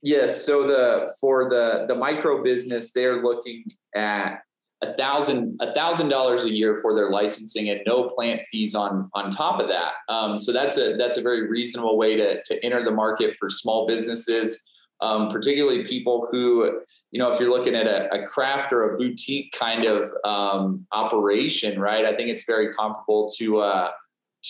[0.04, 0.46] yes.
[0.46, 4.44] So the for the the micro business, they're looking at
[4.84, 9.10] a thousand a thousand dollars a year for their licensing and no plant fees on
[9.14, 9.94] on top of that.
[10.10, 13.50] Um, so that's a that's a very reasonable way to to enter the market for
[13.50, 14.64] small businesses,
[15.02, 18.98] um, particularly people who you know if you're looking at a, a craft or a
[18.98, 22.06] boutique kind of um, operation, right?
[22.06, 23.60] I think it's very comparable to.
[23.60, 23.92] Uh,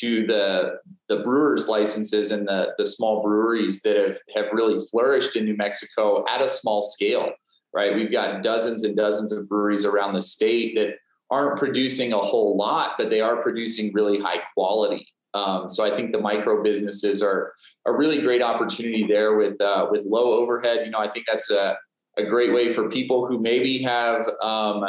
[0.02, 5.36] to the the brewers licenses and the the small breweries that have have really flourished
[5.36, 7.32] in New Mexico at a small scale
[7.74, 7.96] right?
[7.96, 10.96] We've got dozens and dozens of breweries around the state that
[11.32, 15.08] aren't producing a whole lot but they are producing really high quality.
[15.34, 17.54] Um, so I think the micro businesses are
[17.88, 20.82] a really great opportunity there with uh, with low overhead.
[20.86, 21.76] You know I think that's a
[22.18, 24.86] a great way for people who maybe have um,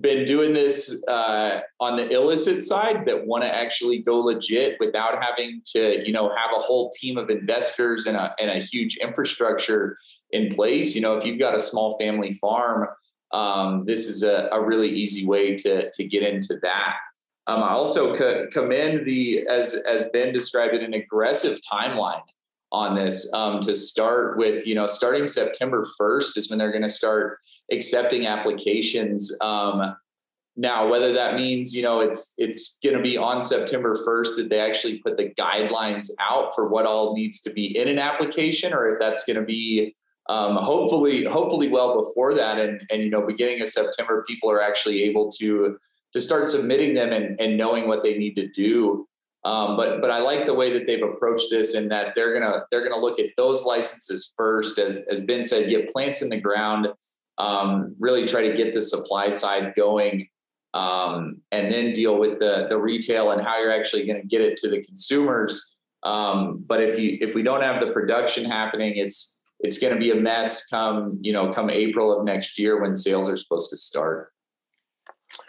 [0.00, 5.22] been doing this uh, on the illicit side that want to actually go legit without
[5.22, 8.96] having to, you know, have a whole team of investors and a, and a huge
[8.96, 9.96] infrastructure
[10.30, 10.94] in place.
[10.94, 12.88] You know, if you've got a small family farm,
[13.32, 16.96] um, this is a, a, really easy way to, to get into that.
[17.46, 22.22] Um, I also co- commend the, as, as Ben described it, an aggressive timeline
[22.72, 26.82] on this um, to start with, you know, starting September 1st is when they're going
[26.82, 27.38] to start
[27.70, 29.30] accepting applications.
[29.40, 29.94] Um,
[30.56, 34.48] now, whether that means you know it's it's going to be on September 1st that
[34.50, 38.74] they actually put the guidelines out for what all needs to be in an application,
[38.74, 39.94] or if that's going to be
[40.28, 44.60] um, hopefully hopefully well before that, and and you know beginning of September, people are
[44.60, 45.78] actually able to
[46.12, 49.08] to start submitting them and, and knowing what they need to do.
[49.44, 52.64] Um, but but I like the way that they've approached this and that they're gonna
[52.70, 56.40] they're gonna look at those licenses first, as as Ben said, get plants in the
[56.40, 56.88] ground,
[57.38, 60.28] um, really try to get the supply side going,
[60.74, 64.40] um, and then deal with the the retail and how you're actually going to get
[64.40, 65.76] it to the consumers.
[66.04, 69.98] Um, but if you if we don't have the production happening, it's it's going to
[69.98, 73.70] be a mess come you know come April of next year when sales are supposed
[73.70, 74.32] to start.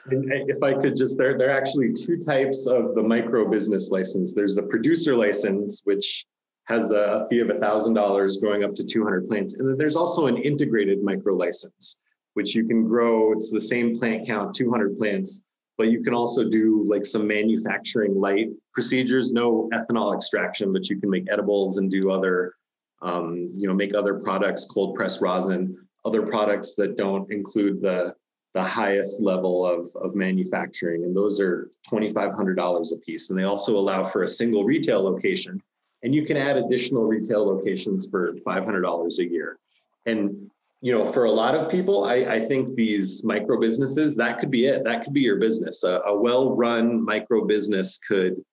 [0.10, 4.34] If I could just, there, there are actually two types of the micro business license.
[4.34, 6.26] There's the producer license, which
[6.66, 9.56] has a fee of $1,000 going up to 200 plants.
[9.56, 12.00] And then there's also an integrated micro license,
[12.34, 13.34] which you can grow.
[13.34, 15.44] It's the same plant count, 200 plants,
[15.78, 21.00] but you can also do like some manufacturing light procedures, no ethanol extraction, but you
[21.00, 22.54] can make edibles and do other,
[23.02, 28.16] um, you know, make other products, cold press rosin, other products that don't include the
[28.54, 33.30] the highest level of, of manufacturing, and those are $2,500 a piece.
[33.30, 35.62] And they also allow for a single retail location,
[36.04, 39.58] and you can add additional retail locations for $500 a year.
[40.06, 40.50] And
[40.82, 44.52] you know, for a lot of people, I, I think these micro businesses that could
[44.52, 44.84] be it.
[44.84, 45.86] That could be your business.
[45.86, 48.44] A, a well-run micro business could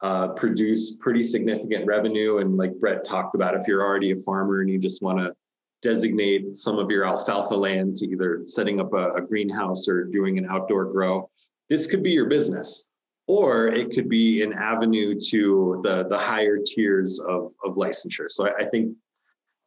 [0.00, 2.38] uh, produce pretty significant revenue.
[2.38, 5.34] And like Brett talked about, if you're already a farmer and you just want to
[5.82, 10.38] designate some of your alfalfa land to either setting up a, a, greenhouse or doing
[10.38, 11.28] an outdoor grow.
[11.68, 12.88] This could be your business,
[13.26, 18.30] or it could be an avenue to the, the higher tiers of, of licensure.
[18.30, 18.94] So I, I think,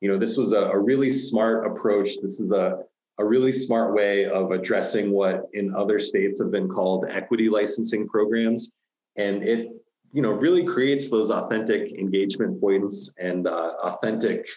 [0.02, 2.18] you know, this was a, a, really smart approach.
[2.22, 2.80] This is a,
[3.20, 8.08] a really smart way of addressing what in other states have been called equity licensing
[8.08, 8.76] programs.
[9.16, 9.70] And it,
[10.12, 14.48] you know, really creates those authentic engagement points and uh, authentic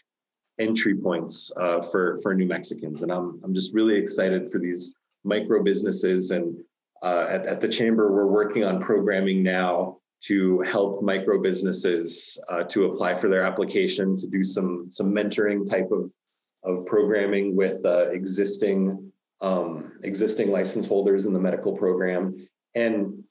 [0.58, 4.94] entry points uh, for for New Mexicans, and I'm I'm just really excited for these
[5.24, 6.30] micro businesses.
[6.30, 6.56] And
[7.02, 12.64] uh, at, at the chamber, we're working on programming now to help micro businesses uh,
[12.64, 16.12] to apply for their application, to do some some mentoring type of
[16.64, 22.36] of programming with uh, existing um, existing license holders in the medical program.
[22.74, 23.26] And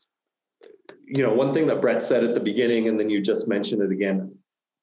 [1.08, 3.82] you know, one thing that Brett said at the beginning, and then you just mentioned
[3.82, 4.36] it again.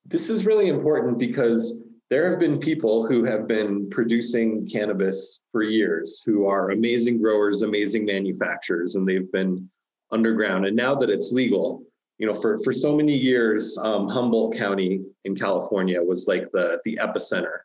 [0.04, 5.62] This is really important because there have been people who have been producing cannabis for
[5.62, 9.66] years who are amazing growers, amazing manufacturers, and they've been
[10.10, 10.66] underground.
[10.66, 11.82] And now that it's legal,
[12.18, 16.82] you know, for, for so many years, um, Humboldt County in California was like the,
[16.84, 17.60] the epicenter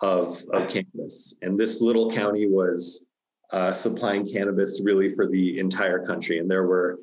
[0.00, 1.36] of, of cannabis.
[1.42, 3.06] And this little county was
[3.50, 6.38] uh, supplying cannabis really for the entire country.
[6.38, 7.00] And there were,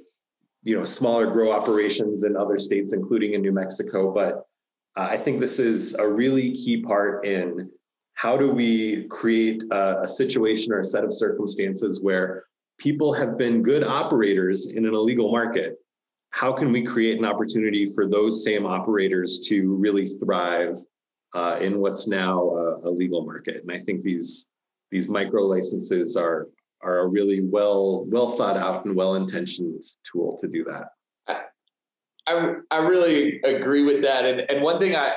[0.63, 4.46] you know, smaller grow operations in other states, including in New Mexico, but
[4.97, 7.69] uh, I think this is a really key part in
[8.15, 12.45] how do we create a, a, situation or a set of circumstances where
[12.79, 15.75] people have been good operators in an illegal market.
[16.31, 20.75] How can we create an opportunity for those same operators to really thrive
[21.36, 23.62] uh, in what's now a, a legal market?
[23.62, 24.49] And I think these
[24.89, 26.47] these micro licenses are
[26.81, 30.88] are a really well well thought out and well intentioned tool to do that.
[32.28, 34.26] I, I really agree with that.
[34.26, 35.13] And, and one thing I,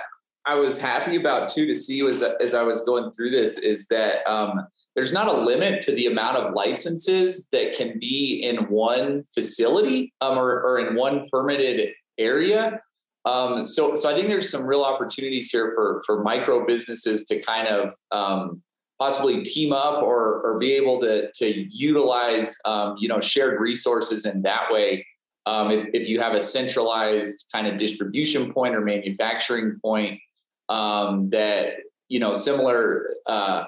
[0.47, 3.87] I was happy about too to see was as I was going through this is
[3.89, 8.69] that um, there's not a limit to the amount of licenses that can be in
[8.69, 12.81] one facility um, or, or in one permitted area.
[13.27, 17.39] Um, so, so I think there's some real opportunities here for for micro businesses to
[17.41, 18.63] kind of um,
[18.99, 24.25] possibly team up or or be able to to utilize um, you know shared resources
[24.25, 25.05] in that way
[25.47, 30.21] um, if, if you have a centralized kind of distribution point or manufacturing point
[30.69, 31.75] um, that
[32.09, 33.65] you know similar uh,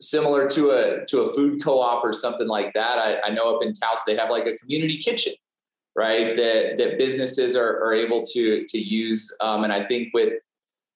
[0.00, 2.98] similar to a to a food co-op or something like that.
[2.98, 5.34] I, I know up in Taos they have like a community kitchen,
[5.96, 6.36] right?
[6.36, 9.34] That that businesses are, are able to to use.
[9.40, 10.34] Um, and I think with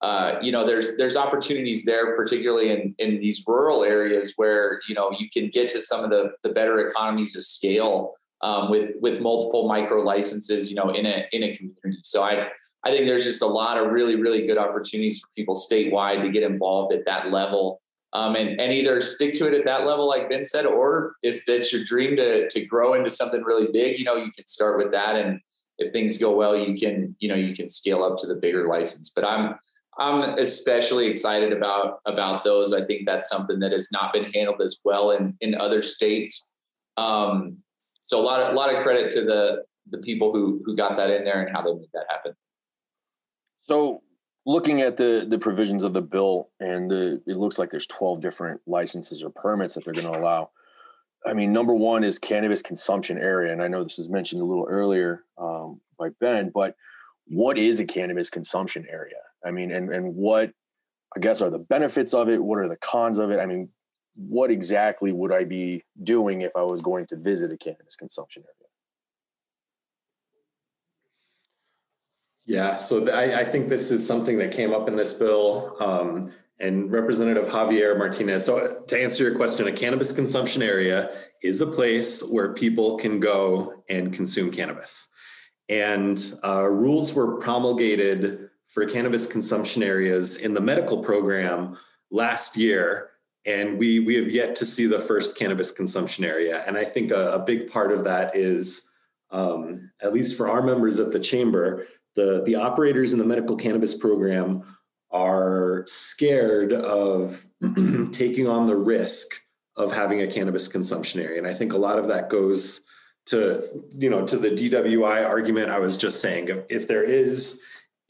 [0.00, 4.94] uh, you know there's there's opportunities there, particularly in in these rural areas where you
[4.94, 8.92] know you can get to some of the the better economies of scale um, with
[9.00, 12.00] with multiple micro licenses, you know, in a in a community.
[12.02, 12.48] So I
[12.84, 16.30] I think there's just a lot of really really good opportunities for people statewide to
[16.30, 17.80] get involved at that level.
[18.14, 21.44] Um, and, and either stick to it at that level, like Ben said, or if
[21.46, 24.78] that's your dream to, to grow into something really big, you know, you can start
[24.78, 25.14] with that.
[25.16, 25.38] And
[25.76, 28.66] if things go well, you can, you know, you can scale up to the bigger
[28.66, 29.12] license.
[29.14, 29.56] But I'm,
[29.98, 32.72] I'm especially excited about, about those.
[32.72, 36.50] I think that's something that has not been handled as well in, in other states.
[36.96, 37.58] Um,
[38.08, 40.96] so a lot of a lot of credit to the the people who who got
[40.96, 42.32] that in there and how they made that happen.
[43.60, 44.02] So
[44.46, 48.20] looking at the the provisions of the bill and the it looks like there's 12
[48.20, 50.50] different licenses or permits that they're going to allow.
[51.26, 54.44] I mean, number one is cannabis consumption area, and I know this was mentioned a
[54.44, 56.76] little earlier um, by Ben, but
[57.26, 59.16] what is a cannabis consumption area?
[59.44, 60.52] I mean, and and what
[61.14, 62.42] I guess are the benefits of it?
[62.42, 63.38] What are the cons of it?
[63.38, 63.68] I mean,
[64.18, 68.42] what exactly would I be doing if I was going to visit a cannabis consumption
[68.42, 68.54] area?
[72.44, 75.76] Yeah, so th- I, I, think this is something that came up in this bill.
[75.80, 78.44] Um, and Representative Javier Martinez.
[78.44, 81.12] So, to answer your question, a cannabis consumption area
[81.42, 85.08] is a place where people can go and consume cannabis.
[85.68, 91.76] And uh, rules were promulgated for cannabis consumption areas in the medical program
[92.10, 93.10] last year.
[93.48, 96.62] And we, we have yet to see the first cannabis consumption area.
[96.66, 98.86] And I think a, a big part of that is,
[99.30, 103.56] um, at least for our members at the chamber, the, the operators in the medical
[103.56, 104.62] cannabis program
[105.10, 107.46] are scared of
[108.12, 109.40] taking on the risk
[109.78, 111.38] of having a cannabis consumption area.
[111.38, 112.82] And I think a lot of that goes
[113.26, 116.48] to, you know, to the DWI argument I was just saying.
[116.48, 117.60] If, if there is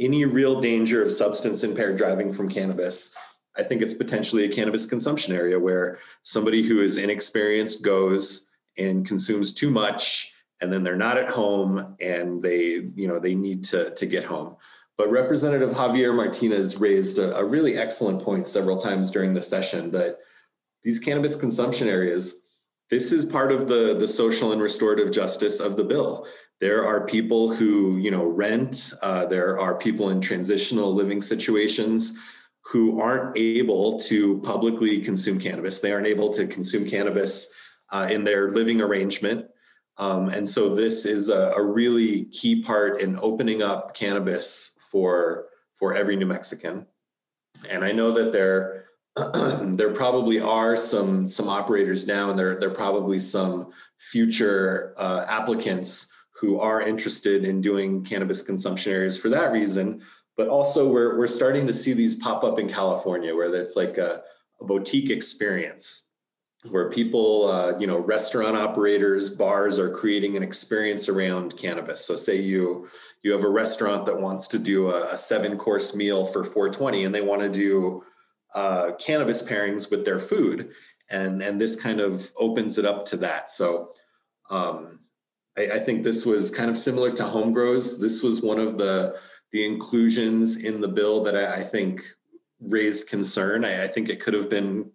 [0.00, 3.14] any real danger of substance impaired driving from cannabis,
[3.58, 9.04] I think it's potentially a cannabis consumption area where somebody who is inexperienced goes and
[9.04, 13.64] consumes too much and then they're not at home and they, you know, they need
[13.64, 14.56] to, to get home.
[14.96, 19.90] But Representative Javier Martinez raised a, a really excellent point several times during the session
[19.92, 20.18] that
[20.82, 22.40] these cannabis consumption areas,
[22.90, 26.26] this is part of the, the social and restorative justice of the bill.
[26.60, 28.92] There are people who, you know, rent.
[29.02, 32.18] Uh, there are people in transitional living situations
[32.68, 35.80] who aren't able to publicly consume cannabis.
[35.80, 37.54] They aren't able to consume cannabis
[37.90, 39.46] uh, in their living arrangement.
[39.96, 45.46] Um, and so this is a, a, really key part in opening up cannabis for
[45.74, 46.86] for every New Mexican.
[47.68, 48.84] And I know that there
[49.74, 56.12] there probably are some some operators now, and there there probably some future uh, applicants
[56.38, 60.00] who are interested in doing cannabis consumption areas for that reason.
[60.38, 63.98] But also, we're we're starting to see these pop up in California, where it's like
[63.98, 64.22] a,
[64.60, 66.04] a boutique experience
[66.70, 72.04] where people, uh, you know, restaurant operators, bars are creating an experience around cannabis.
[72.04, 72.88] So, say you
[73.22, 77.04] you have a restaurant that wants to do a, a seven course meal for 420
[77.04, 78.04] and they want to do
[78.54, 80.70] uh, cannabis pairings with their food
[81.10, 83.92] and and this kind of opens it up to that so
[84.50, 85.00] um,
[85.58, 88.78] I, I, think this was kind of similar to home grows this was one of
[88.78, 89.18] the
[89.52, 92.02] the inclusions in the bill that i, I think
[92.60, 94.90] raised concern I, I think it could have been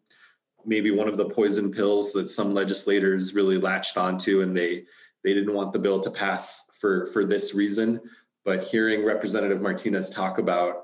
[0.65, 4.85] maybe one of the poison pills that some legislators really latched onto and they
[5.23, 8.01] they didn't want the bill to pass for for this reason.
[8.45, 10.83] But hearing Representative Martinez talk about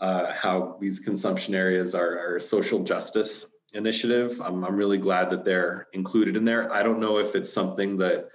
[0.00, 5.28] uh, how these consumption areas are, are, a social justice initiative, I'm, I'm really glad
[5.30, 6.72] that they're included in there.
[6.72, 8.28] I don't know if it's something that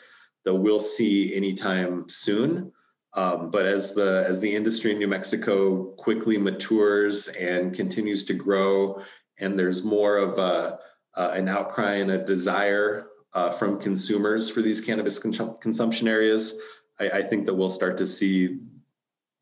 [0.44, 2.72] that we'll see anytime soon.
[3.16, 8.34] Um, but as the as the industry in New Mexico quickly matures and continues to
[8.34, 9.02] grow,
[9.40, 10.80] and there's more of a,
[11.16, 16.58] uh, an outcry and a desire uh, from consumers for these cannabis con- consumption areas,
[17.00, 18.60] I, I, think that we'll start to see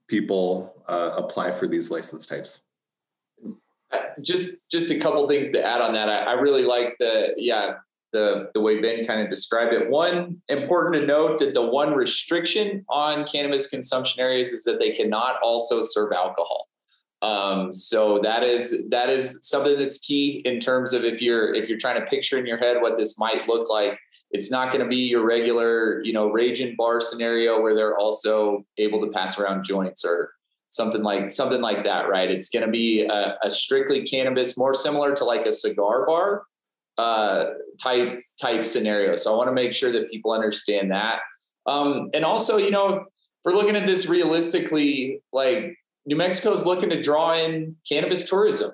[0.07, 2.61] people uh, apply for these license types.
[3.91, 6.07] Uh, just just a couple things to add on that.
[6.07, 7.75] I, I really like the yeah
[8.13, 9.89] the the way Ben kind of described it.
[9.89, 14.91] One important to note that the one restriction on cannabis consumption areas is that they
[14.91, 16.67] cannot also serve alcohol.
[17.21, 21.69] Um, so that is that is something that's key in terms of if you're if
[21.69, 23.97] you're trying to picture in your head what this might look like.
[24.31, 28.65] It's not going to be your regular, you know, raging bar scenario where they're also
[28.77, 30.31] able to pass around joints or
[30.69, 32.31] something like something like that, right?
[32.31, 36.43] It's going to be a, a strictly cannabis, more similar to like a cigar bar
[37.01, 39.15] uh, type type scenario.
[39.15, 41.19] So I want to make sure that people understand that.
[41.65, 43.05] Um, and also, you know,
[43.43, 45.75] we're looking at this realistically, like
[46.05, 48.71] New Mexico is looking to draw in cannabis tourism.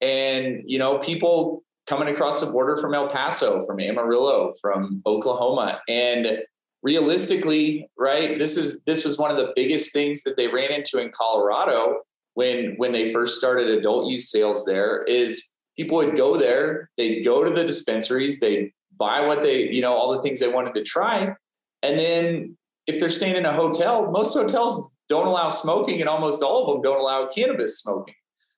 [0.00, 5.80] And, you know, people coming across the border from El Paso, from Amarillo, from Oklahoma.
[5.88, 6.38] And
[6.82, 10.98] realistically, right, this is this was one of the biggest things that they ran into
[10.98, 12.00] in Colorado
[12.34, 17.24] when when they first started adult use sales there is people would go there, they'd
[17.24, 20.74] go to the dispensaries, they'd buy what they, you know, all the things they wanted
[20.74, 21.34] to try.
[21.82, 26.42] And then if they're staying in a hotel, most hotels don't allow smoking, and almost
[26.42, 28.14] all of them don't allow cannabis smoking.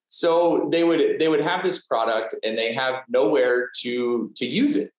[0.09, 4.75] So they would they would have this product, and they have nowhere to to use
[4.77, 4.91] it,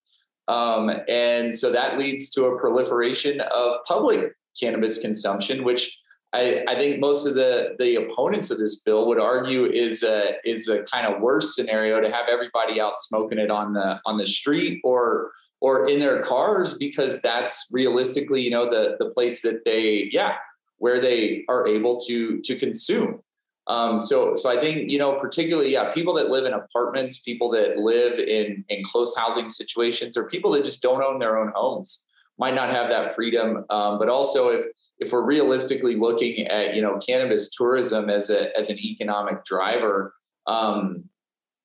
[0.47, 5.95] um, and so that leads to a proliferation of public cannabis consumption, which
[6.33, 10.35] I, I, think most of the the opponents of this bill would argue is a
[10.43, 14.17] is a kind of worse scenario to have everybody out smoking it on the on
[14.17, 15.31] the street or
[15.61, 20.35] or in their cars because that's realistically you know the the place that they yeah
[20.77, 23.21] where they are able to to consume.
[23.67, 27.51] Um, so so I think you know particularly yeah people that live in apartments, people
[27.51, 31.51] that live in in close housing situations, or people that just don't own their own
[31.55, 32.05] homes
[32.39, 33.63] might not have that freedom.
[33.69, 34.65] Um, but also if
[34.99, 40.13] if we're realistically looking at you know cannabis tourism as a as an economic driver,
[40.47, 41.03] um,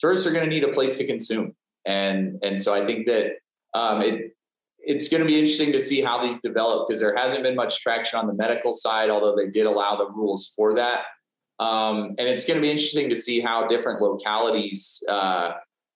[0.00, 1.54] tourists are going to need a place to consume,
[1.86, 3.32] and and so I think that
[3.74, 4.32] um, it
[4.78, 7.80] it's going to be interesting to see how these develop because there hasn't been much
[7.80, 11.00] traction on the medical side, although they did allow the rules for that.
[11.58, 15.52] Um, and it's going to be interesting to see how different localities uh,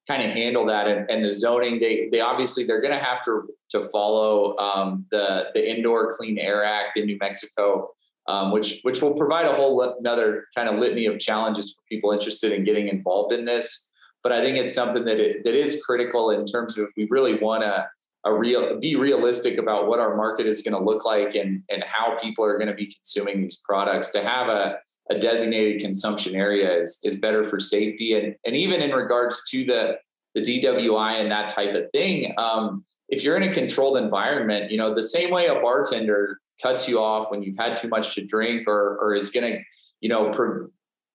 [0.09, 1.79] kind of handle that and, and, the zoning.
[1.79, 6.39] They they obviously they're going to have to to follow um, the the Indoor Clean
[6.39, 7.91] Air Act in New Mexico,
[8.29, 12.13] um, which which will provide a whole another kind of litany of challenges for people
[12.13, 13.91] interested in getting involved in this.
[14.23, 17.07] But I think it's something that it, that is critical in terms of if we
[17.11, 17.89] really want to
[18.25, 21.85] a real be realistic about what our market is going to look like and and
[21.85, 24.79] how people are going to be consuming these products to have a,
[25.11, 28.15] a designated consumption area is is better for safety.
[28.15, 29.99] And and even in regards to the
[30.35, 34.79] the DWI and that type of thing um, if you're in a controlled environment you
[34.79, 38.25] know the same way a bartender cuts you off when you've had too much to
[38.25, 39.59] drink or or is going to
[40.01, 40.69] you know pre-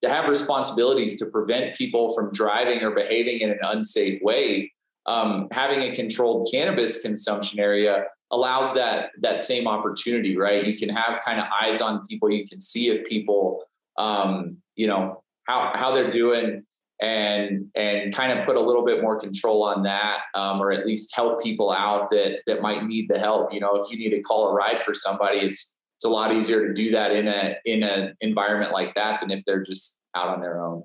[0.03, 4.71] to have responsibilities to prevent people from driving or behaving in an unsafe way
[5.07, 10.65] um, having a controlled cannabis consumption area allows that that same opportunity right?
[10.65, 12.29] You can have kind of eyes on people.
[12.29, 13.63] You can see if people
[13.97, 16.63] um, you know how how they're doing
[16.99, 20.85] and and kind of put a little bit more control on that um, or at
[20.85, 24.09] least help people out that that might need the help you know if you need
[24.09, 27.27] to call a ride for somebody it's it's a lot easier to do that in
[27.27, 30.83] a in an environment like that than if they're just out on their own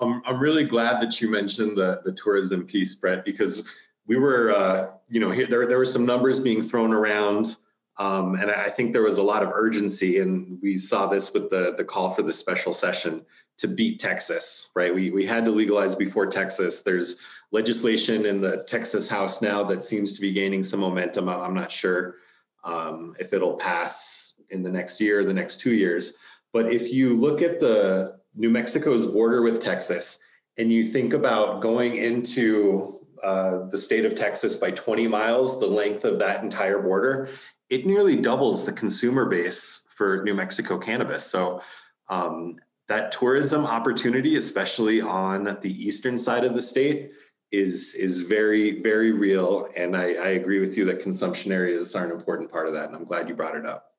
[0.00, 3.76] I'm, I'm really glad that you mentioned the, the tourism piece, Brett, because
[4.06, 7.56] we were, uh, you know, here, there, there were some numbers being thrown around.
[7.98, 11.48] Um, and I think there was a lot of urgency, and we saw this with
[11.48, 13.24] the, the call for the special session
[13.58, 14.94] to beat Texas, right?
[14.94, 16.82] We, we had to legalize before Texas.
[16.82, 17.16] There's
[17.52, 21.28] legislation in the Texas House now that seems to be gaining some momentum.
[21.28, 22.16] I'm not sure
[22.64, 26.16] um, if it'll pass in the next year the next two years.
[26.52, 30.18] But if you look at the New Mexico's border with Texas,
[30.58, 35.66] and you think about going into uh, the state of Texas by 20 miles, the
[35.66, 37.28] length of that entire border,
[37.70, 41.24] it nearly doubles the consumer base for New Mexico cannabis.
[41.24, 41.62] So
[42.08, 42.56] um,
[42.88, 47.12] that tourism opportunity, especially on the eastern side of the state,
[47.52, 49.68] is is very very real.
[49.76, 52.86] And I, I agree with you that consumption areas are an important part of that.
[52.86, 53.92] And I'm glad you brought it up.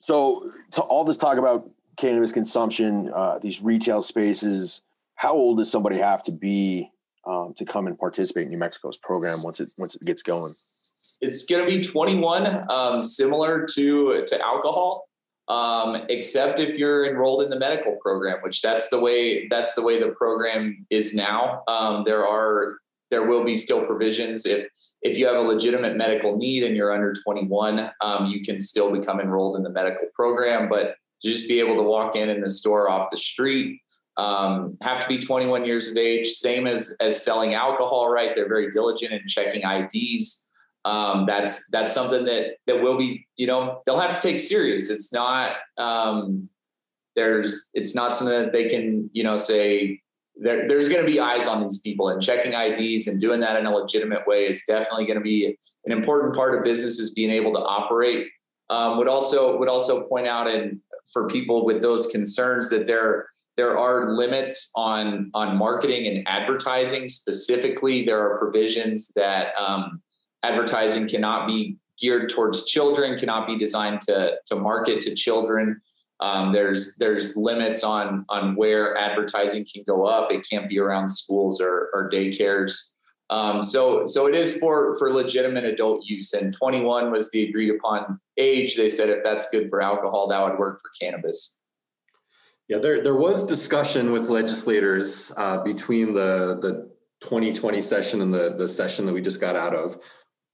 [0.00, 4.82] So to all this talk about cannabis consumption, uh, these retail spaces.
[5.14, 6.90] How old does somebody have to be
[7.26, 10.52] um, to come and participate in New Mexico's program once it once it gets going?
[11.20, 15.08] It's going to be 21, um, similar to to alcohol,
[15.48, 19.82] um, except if you're enrolled in the medical program, which that's the way that's the
[19.82, 21.62] way the program is now.
[21.68, 22.78] Um, there are
[23.10, 24.46] there will be still provisions.
[24.46, 24.68] If
[25.02, 28.90] if you have a legitimate medical need and you're under 21, um, you can still
[28.90, 32.40] become enrolled in the medical program, but to just be able to walk in in
[32.40, 33.80] the store off the street
[34.16, 38.30] um, have to be 21 years of age same as as selling alcohol right?
[38.34, 40.45] They're very diligent in checking ids
[40.86, 44.88] um, that's that's something that that will be you know they'll have to take serious.
[44.88, 46.48] It's not um,
[47.16, 50.00] there's it's not something that they can you know say
[50.36, 53.58] there, there's going to be eyes on these people and checking IDs and doing that
[53.58, 57.30] in a legitimate way is definitely going to be an important part of businesses being
[57.30, 58.28] able to operate.
[58.70, 60.80] Um, would also would also point out and
[61.12, 63.26] for people with those concerns that there
[63.56, 67.08] there are limits on on marketing and advertising.
[67.08, 70.00] Specifically there are provisions that um,
[70.46, 75.80] advertising cannot be geared towards children cannot be designed to to market to children.
[76.20, 80.32] Um, there's there's limits on on where advertising can go up.
[80.32, 82.92] It can't be around schools or, or daycares.
[83.28, 87.74] Um, so so it is for for legitimate adult use, and 21 was the agreed
[87.74, 88.76] upon age.
[88.76, 91.58] They said if that's good for alcohol, that would work for cannabis.
[92.68, 96.90] Yeah, there there was discussion with legislators uh, between the the
[97.20, 99.98] 2020 session and the the session that we just got out of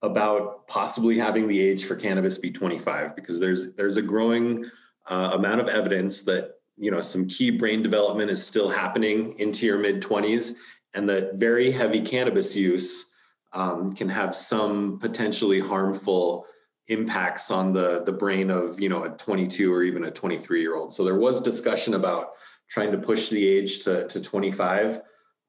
[0.03, 4.65] about possibly having the age for cannabis be 25 because there's there's a growing
[5.09, 9.67] uh, amount of evidence that you know some key brain development is still happening into
[9.67, 10.55] your mid 20s
[10.95, 13.11] and that very heavy cannabis use
[13.53, 16.47] um, can have some potentially harmful
[16.89, 20.75] impacts on the the brain of you know a 22 or even a 23 year
[20.75, 22.33] old so there was discussion about
[22.69, 25.01] trying to push the age to, to 25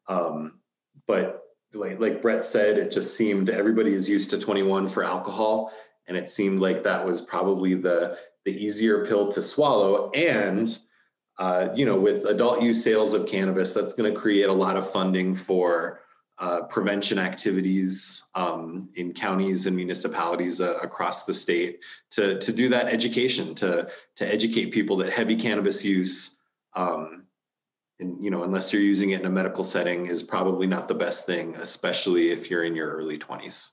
[0.07, 0.59] um,
[1.07, 1.42] but
[1.73, 5.71] like, like brett said it just seemed everybody is used to 21 for alcohol
[6.07, 10.09] and it seemed like that was probably the the easier pill to swallow.
[10.11, 10.77] And
[11.39, 14.77] uh, you know, with adult use sales of cannabis, that's going to create a lot
[14.77, 16.01] of funding for
[16.39, 21.79] uh, prevention activities um, in counties and municipalities uh, across the state
[22.11, 26.39] to, to do that education to, to educate people that heavy cannabis use
[26.73, 27.22] um,
[27.99, 30.95] and you know unless you're using it in a medical setting is probably not the
[30.95, 33.71] best thing especially if you're in your early 20s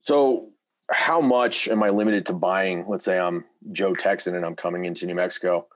[0.00, 0.50] so
[0.90, 4.84] how much am i limited to buying let's say i'm joe texan and i'm coming
[4.84, 5.66] into new mexico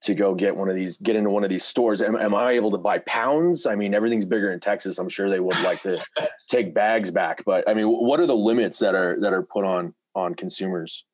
[0.00, 2.02] to go get one of these, get into one of these stores?
[2.02, 3.66] Am, am I able to buy pounds?
[3.66, 4.98] I mean, everything's bigger in Texas.
[4.98, 6.02] I'm sure they would like to
[6.48, 9.64] take bags back, but I mean, what are the limits that are that are put
[9.64, 11.04] on on consumers?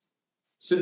[0.57, 0.77] So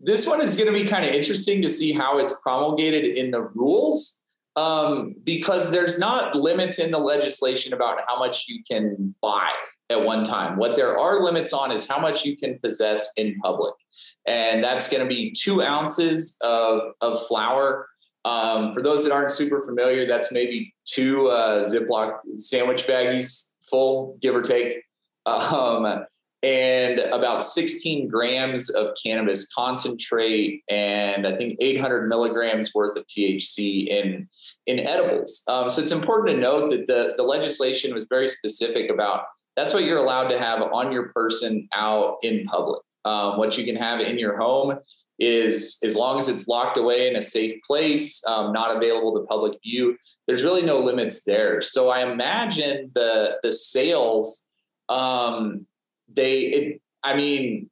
[0.00, 3.30] this one is going to be kind of interesting to see how it's promulgated in
[3.30, 4.22] the rules.
[4.56, 9.50] Um, because there's not limits in the legislation about how much you can buy
[9.88, 10.56] at one time.
[10.56, 13.74] What there are limits on is how much you can possess in public
[14.28, 17.88] and that's going to be two ounces of, of flour.
[18.24, 24.18] Um, for those that aren't super familiar, that's maybe two uh, Ziploc sandwich baggies full,
[24.20, 24.82] give or take,
[25.26, 26.04] um,
[26.42, 33.88] and about 16 grams of cannabis concentrate, and I think 800 milligrams worth of THC
[33.88, 34.28] in
[34.66, 35.42] in edibles.
[35.48, 39.24] Um, so it's important to note that the the legislation was very specific about
[39.56, 42.82] that's what you're allowed to have on your person out in public.
[43.04, 44.78] Um, what you can have in your home
[45.18, 49.26] is as long as it's locked away in a safe place, um, not available to
[49.26, 49.96] public view.
[50.26, 51.60] There's really no limits there.
[51.60, 54.46] So I imagine the the sales,
[54.88, 55.66] um,
[56.14, 57.70] they, it, I mean,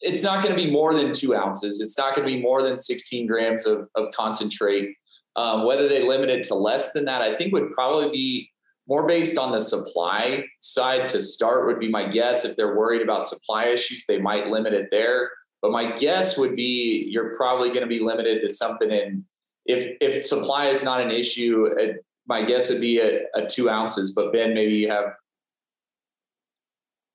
[0.00, 1.80] it's not going to be more than two ounces.
[1.80, 4.94] It's not going to be more than 16 grams of, of concentrate.
[5.36, 8.50] Um, whether they limit it to less than that, I think would probably be
[8.86, 12.44] more based on the supply side to start would be my guess.
[12.44, 15.30] If they're worried about supply issues, they might limit it there.
[15.62, 19.24] But my guess would be you're probably going to be limited to something in
[19.64, 21.66] if if supply is not an issue.
[21.78, 24.12] It, my guess would be a, a two ounces.
[24.12, 25.14] But Ben, maybe you have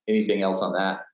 [0.10, 1.06] anything else on that?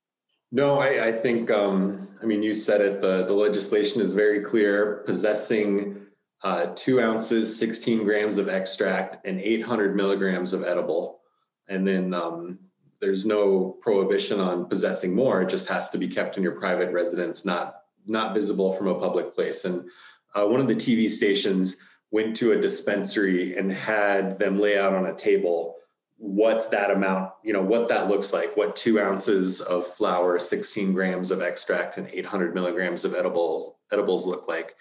[0.52, 3.02] No, I, I think um, I mean you said it.
[3.02, 5.04] The the legislation is very clear.
[5.06, 6.02] Possessing
[6.44, 11.22] uh, two ounces, 16 grams of extract, and 800 milligrams of edible.
[11.68, 12.60] And then um,
[13.00, 15.42] there's no prohibition on possessing more.
[15.42, 19.00] It just has to be kept in your private residence, not not visible from a
[19.00, 19.66] public place.
[19.66, 19.90] And
[20.36, 21.78] uh, one of the TV stations
[22.12, 25.76] went to a dispensary and had them lay out on a table
[26.18, 30.94] what that amount, you know, what that looks like, what two ounces of flour, 16
[30.94, 34.76] grams of extract, and 800 milligrams of edible edibles look like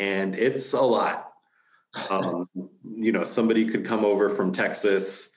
[0.00, 1.32] and it's a lot.
[2.08, 2.48] Um,
[2.84, 5.30] you know, somebody could come over from Texas,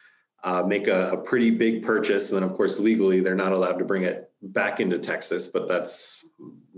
[0.44, 3.78] uh, make a, a, pretty big purchase, and then of course legally they're not allowed
[3.80, 5.48] to bring it back into Texas.
[5.48, 6.30] But that's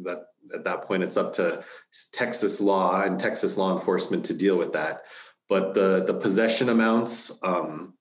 [0.04, 1.64] that at that point it's up to
[2.12, 5.04] Texas law and Texas law enforcement to deal with that.
[5.50, 7.95] But the the possession amounts um,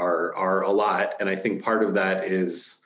[0.00, 2.78] are are a lot, and I think part of that is.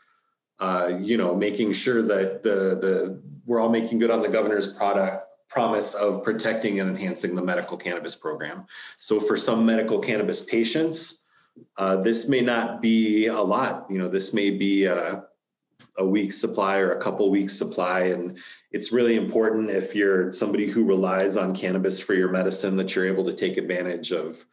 [0.61, 4.73] Uh, you know, making sure that the the we're all making good on the governor's
[4.73, 8.67] product promise of protecting and enhancing the medical cannabis program.
[8.99, 11.23] So for some medical cannabis patients,
[11.77, 13.87] uh, this may not be a lot.
[13.89, 15.25] You know, this may be a,
[15.99, 18.39] a week's supply or a couple weeks supply, and
[18.73, 23.07] it's really important if you're somebody who relies on cannabis for your medicine that you're
[23.07, 24.45] able to take advantage of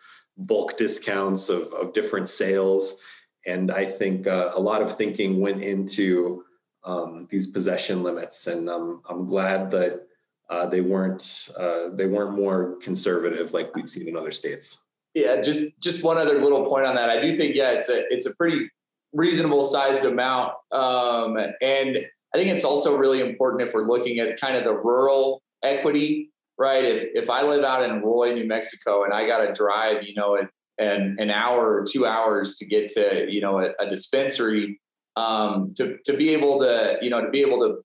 [0.46, 3.00] bulk discounts of, of different sales.
[3.46, 6.44] And I think uh, a lot of thinking went into
[6.84, 10.08] um, these possession limits, and um, I'm glad that
[10.50, 14.80] uh, they weren't uh, they weren't more conservative like we've seen in other states.
[15.14, 17.10] Yeah, just just one other little point on that.
[17.10, 18.70] I do think yeah, it's a it's a pretty
[19.14, 21.98] reasonable sized amount, um, and
[22.34, 26.31] I think it's also really important if we're looking at kind of the rural equity,
[26.62, 26.86] right?
[26.86, 30.14] If if I live out in Roy, New Mexico, and I got to drive, you
[30.14, 30.48] know, an,
[30.78, 34.80] an an hour or two hours to get to you know a, a dispensary,
[35.16, 37.84] um, to to be able to you know to be able to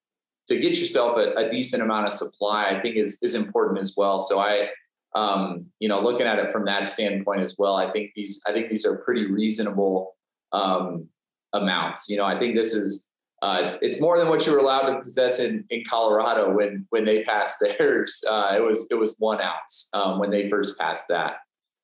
[0.49, 3.95] to get yourself a, a, decent amount of supply, I think is is important as
[3.97, 4.21] well.
[4.21, 4.69] So I,
[5.15, 8.53] um, you know, looking at it from that standpoint as well, I think these I
[8.53, 10.15] think these are pretty reasonable
[10.53, 11.09] um,
[11.55, 12.09] amounts.
[12.11, 13.06] You know, I think this is
[13.43, 16.87] uh, it's it's more than what you were allowed to possess in in Colorado when
[16.91, 18.23] when they passed theirs.
[18.29, 21.37] Uh, it was it was one ounce um, when they first passed that.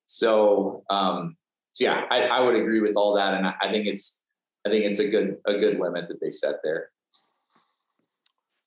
[0.07, 1.37] So um,
[1.73, 4.23] so yeah, I, I would agree with all that, and I, I think it's
[4.67, 6.91] I think it's a good a good limit that they set there.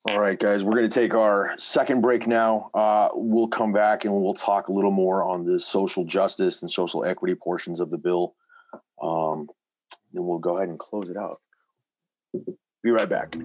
[0.08, 2.70] All right, guys, we're going to take our second break now.
[2.76, 6.70] Uh, we'll come back and we'll talk a little more on the social justice and
[6.70, 8.36] social equity portions of the bill.
[9.02, 9.48] Um,
[10.14, 11.38] then we'll go ahead and close it out.
[12.86, 13.36] Be right back.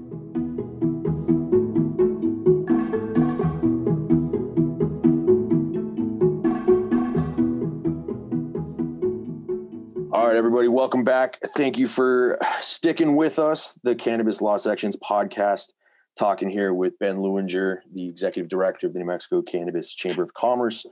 [10.12, 11.38] All right, everybody, welcome back.
[11.56, 15.72] Thank you for sticking with us, the Cannabis Law Sections podcast.
[16.18, 20.34] Talking here with Ben Lewinger, the executive director of the New Mexico Cannabis Chamber of
[20.34, 20.84] Commerce.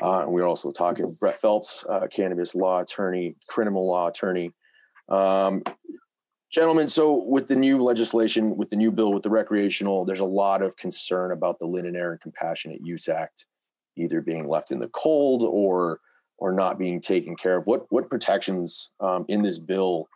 [0.00, 4.52] Uh, and we're also talking with Brett Phelps, uh, cannabis law attorney, criminal law attorney.
[5.10, 5.62] Um,
[6.50, 10.24] gentlemen, so with the new legislation, with the new bill, with the recreational, there's a
[10.24, 13.46] lot of concern about the Lynn and Erin Compassionate Use Act
[13.96, 16.00] either being left in the cold or
[16.38, 17.66] or not being taken care of.
[17.66, 20.08] What what protections um, in this bill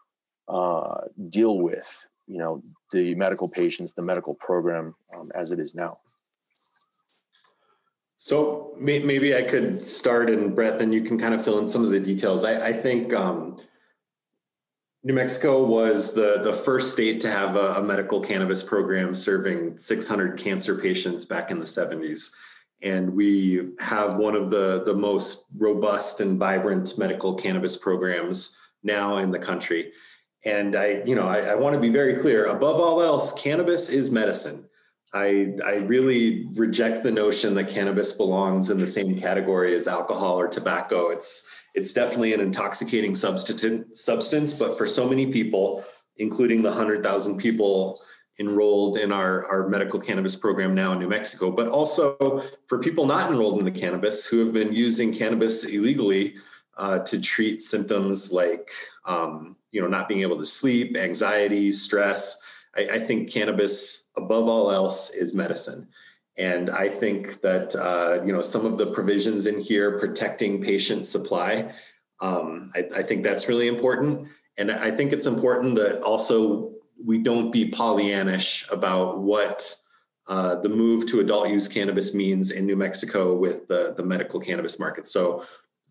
[0.49, 2.63] uh, deal with you know
[2.93, 5.97] the medical patients, the medical program um, as it is now?
[8.17, 11.85] So maybe I could start, and Brett, then you can kind of fill in some
[11.85, 12.47] of the details.
[12.47, 13.59] I, I think um,
[15.05, 19.77] New Mexico was the the first state to have a, a medical cannabis program serving
[19.77, 22.31] 600 cancer patients back in the 70s
[22.85, 29.17] and we have one of the, the most robust and vibrant medical cannabis programs now
[29.17, 29.93] in the country.
[30.45, 32.45] And I, you know, I, I want to be very clear.
[32.47, 34.69] Above all else, cannabis is medicine.
[35.15, 40.39] I, I really reject the notion that cannabis belongs in the same category as alcohol
[40.39, 41.09] or tobacco.
[41.09, 45.85] It's it's definitely an intoxicating substance, substance, but for so many people,
[46.17, 48.01] including the hundred thousand people
[48.41, 53.07] enrolled in our, our medical cannabis program now in New Mexico, but also for people
[53.07, 56.35] not enrolled in the cannabis who have been using cannabis illegally
[56.77, 58.71] uh, to treat symptoms like
[59.05, 62.41] um, you know not being able to sleep, anxiety, stress.
[62.77, 65.87] I, I, think cannabis, above all else, is medicine.
[66.37, 71.07] And I think that uh, you know some of the provisions in here protecting patient
[71.07, 71.73] supply.
[72.21, 74.29] Um, I, I think that's really important.
[74.57, 76.73] And I think it's important that also
[77.05, 79.77] we don't be Pollyannish about what
[80.27, 84.41] uh, the move to adult use cannabis means in New Mexico with the, the medical
[84.41, 85.07] cannabis market.
[85.07, 85.45] So,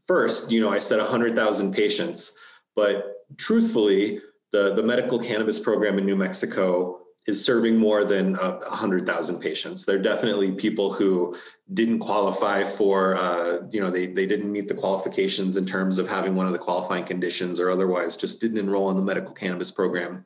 [0.08, 2.38] first, you know, I said 100,000 patients,
[2.76, 4.22] but truthfully,
[4.52, 9.86] the, the medical cannabis program in New Mexico is serving more than uh, 100,000 patients.
[9.86, 11.36] There are definitely people who
[11.74, 16.08] didn't qualify for, uh, you know, they, they didn't meet the qualifications in terms of
[16.08, 19.72] having one of the qualifying conditions or otherwise just didn't enroll in the medical cannabis
[19.72, 20.26] program.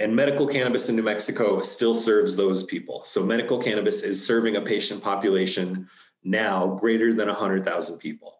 [0.00, 3.02] And medical cannabis in New Mexico still serves those people.
[3.04, 5.88] So medical cannabis is serving a patient population
[6.24, 8.38] now greater than 100,000 people.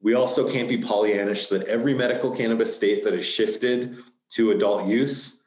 [0.00, 3.98] We also can't be Pollyannish that every medical cannabis state that has shifted
[4.30, 5.37] to adult use,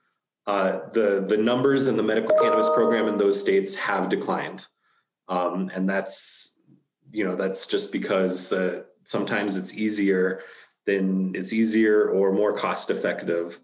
[0.47, 4.67] uh, the, the numbers in the medical cannabis program in those states have declined.
[5.27, 6.59] Um, and that's,
[7.11, 10.41] you know, that's just because uh, sometimes it's easier
[10.85, 13.59] than it's easier or more cost effective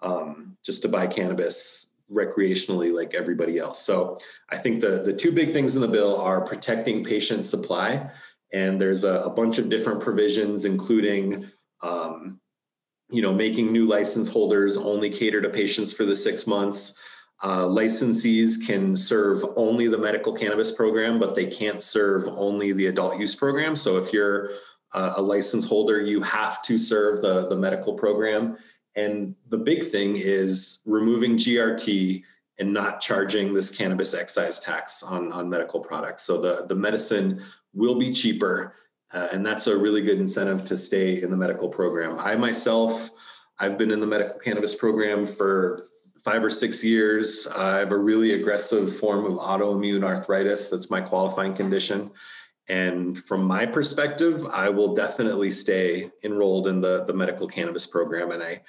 [0.00, 3.80] um, just to buy cannabis recreationally like everybody else.
[3.80, 4.18] So
[4.50, 8.10] I think the the two big things in the bill are protecting patient supply,
[8.52, 11.50] and there's a, a bunch of different provisions, including
[11.82, 12.40] um,
[13.12, 16.98] you know making new license holders only cater to patients for the six months.
[17.42, 22.86] Uh, licensees can serve only the medical cannabis program, but they can't serve only the
[22.86, 23.74] adult use program.
[23.74, 24.50] So if you're
[24.92, 28.56] uh, a license holder, you have to serve the, the medical program.
[28.94, 32.22] And the big thing is removing GRT
[32.58, 36.22] and not charging this cannabis excise tax on, on medical products.
[36.22, 37.42] So the, the medicine
[37.72, 38.74] will be cheaper.
[39.12, 42.18] Uh, and that's a really good incentive to stay in the medical program.
[42.18, 43.10] I myself,
[43.58, 45.88] I've been in the medical cannabis program for
[46.24, 47.48] five or six years.
[47.56, 50.68] I have a really aggressive form of autoimmune arthritis.
[50.68, 52.10] That's my qualifying condition.
[52.68, 58.30] And from my perspective, I will definitely stay enrolled in the, the medical cannabis program.
[58.30, 58.62] And I,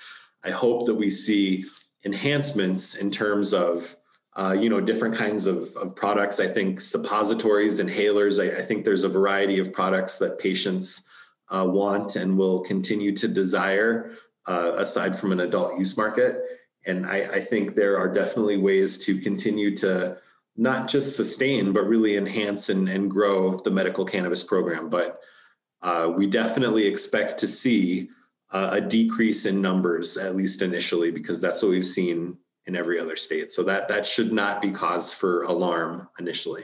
[0.44, 1.66] I hope that we see
[2.04, 3.96] enhancements in terms of
[4.36, 6.40] uh, you know different kinds of, of products.
[6.40, 8.42] I think suppositories, inhalers.
[8.42, 11.04] I, I think there's a variety of products that patients
[11.50, 14.16] uh, want and will continue to desire
[14.48, 16.42] uh, aside from an adult use market.
[16.86, 20.18] And I, I think there are definitely ways to continue to
[20.56, 24.90] not just sustain, but really enhance and, and grow the medical cannabis program.
[24.90, 25.20] But
[25.82, 28.10] uh, we definitely expect to see
[28.52, 33.00] uh, a decrease in numbers, at least initially, because that's what we've seen in every
[33.00, 33.52] other state.
[33.52, 36.64] So that that should not be cause for alarm initially.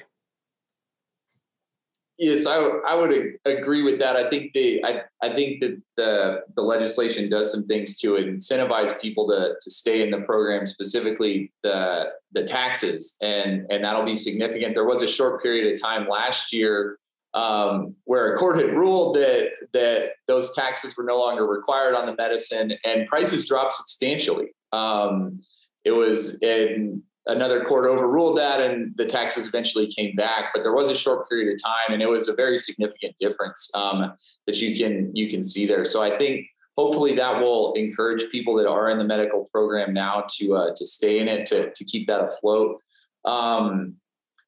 [2.19, 3.11] Yes, I, I would
[3.45, 4.17] agree with that.
[4.17, 8.99] I think the I, I think that the the legislation does some things to incentivize
[8.99, 14.15] people to to stay in the program, specifically the the taxes, and and that'll be
[14.15, 14.75] significant.
[14.75, 16.99] There was a short period of time last year
[17.33, 22.05] um, where a court had ruled that that those taxes were no longer required on
[22.05, 24.47] the medicine, and prices dropped substantially.
[24.73, 25.39] Um,
[25.85, 30.73] it was in another court overruled that and the taxes eventually came back but there
[30.73, 34.13] was a short period of time and it was a very significant difference um,
[34.47, 35.85] that you can you can see there.
[35.85, 36.45] So i think
[36.79, 40.85] hopefully that will encourage people that are in the medical program now to uh, to
[40.85, 42.81] stay in it to, to keep that afloat.
[43.25, 43.95] Um,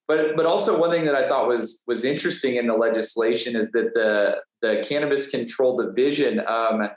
[0.07, 3.71] but but also one thing that I thought was was interesting in the legislation is
[3.71, 6.89] that the the Cannabis Control Division um,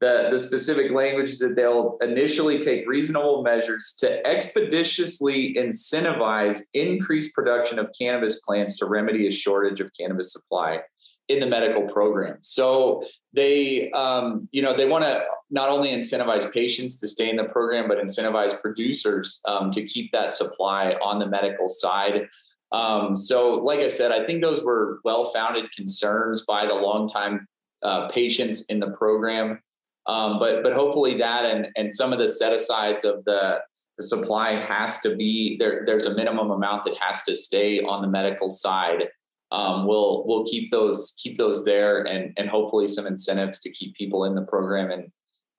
[0.00, 7.34] the, the specific language is that they'll initially take reasonable measures to expeditiously incentivize increased
[7.34, 10.80] production of cannabis plants to remedy a shortage of cannabis supply
[11.28, 12.38] in the medical program.
[12.40, 17.36] So they, um, you know, they want to not only incentivize patients to stay in
[17.36, 22.26] the program, but incentivize producers um, to keep that supply on the medical side.
[22.72, 27.46] Um, so, like I said, I think those were well-founded concerns by the longtime
[27.82, 29.60] uh, patients in the program.
[30.06, 33.58] Um, but but hopefully that and and some of the set asides of the
[33.96, 35.82] the supply has to be there.
[35.84, 39.08] There's a minimum amount that has to stay on the medical side.
[39.52, 43.94] Um, we'll we'll keep those keep those there and and hopefully some incentives to keep
[43.94, 45.10] people in the program and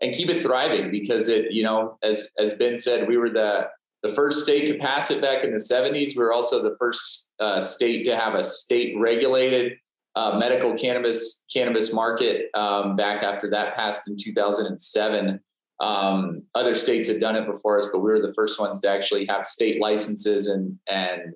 [0.01, 3.67] and keep it thriving because it you know as as Ben said we were the
[4.03, 6.17] the first state to pass it back in the 70s.
[6.17, 9.73] We were also the first uh, state to have a state regulated
[10.16, 15.39] uh, medical cannabis cannabis market um, back after that passed in 2007.
[15.80, 18.89] Um, other states had done it before us, but we were the first ones to
[18.89, 21.34] actually have state licenses and and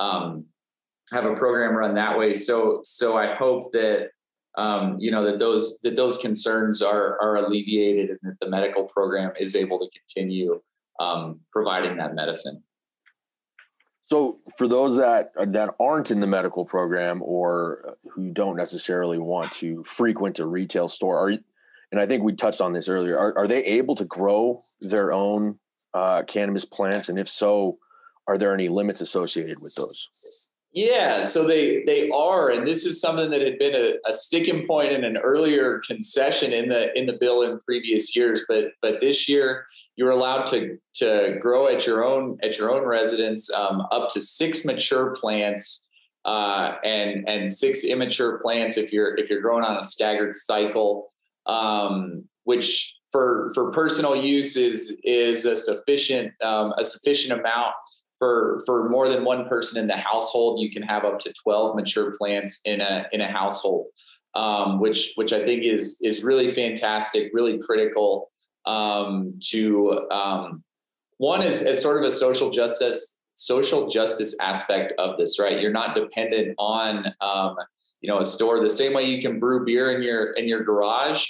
[0.00, 0.46] um,
[1.12, 2.34] have a program run that way.
[2.34, 4.08] So so I hope that
[4.56, 8.84] um, you know that those that those concerns are are alleviated and that the medical
[8.84, 10.60] program is able to continue
[10.98, 12.62] um, providing that medicine.
[14.06, 19.50] So, for those that that aren't in the medical program or who don't necessarily want
[19.52, 21.38] to frequent a retail store, are
[21.90, 23.18] and I think we touched on this earlier.
[23.18, 25.58] Are, are they able to grow their own
[25.94, 27.78] uh, cannabis plants, and if so,
[28.26, 30.43] are there any limits associated with those?
[30.74, 34.66] Yeah, so they they are, and this is something that had been a, a sticking
[34.66, 39.00] point in an earlier concession in the in the bill in previous years, but but
[39.00, 43.86] this year you're allowed to to grow at your own at your own residence um,
[43.92, 45.88] up to six mature plants
[46.24, 51.12] uh, and and six immature plants if you're if you're growing on a staggered cycle,
[51.46, 57.74] um, which for for personal use is is a sufficient um, a sufficient amount
[58.24, 60.60] for for more than one person in the household.
[60.60, 63.86] You can have up to twelve mature plants in a in a household,
[64.34, 68.30] um, which which I think is is really fantastic, really critical
[68.66, 70.64] um, to um,
[71.18, 75.60] one is as sort of a social justice social justice aspect of this, right?
[75.60, 77.56] You're not dependent on um,
[78.00, 80.64] you know a store the same way you can brew beer in your in your
[80.64, 81.26] garage.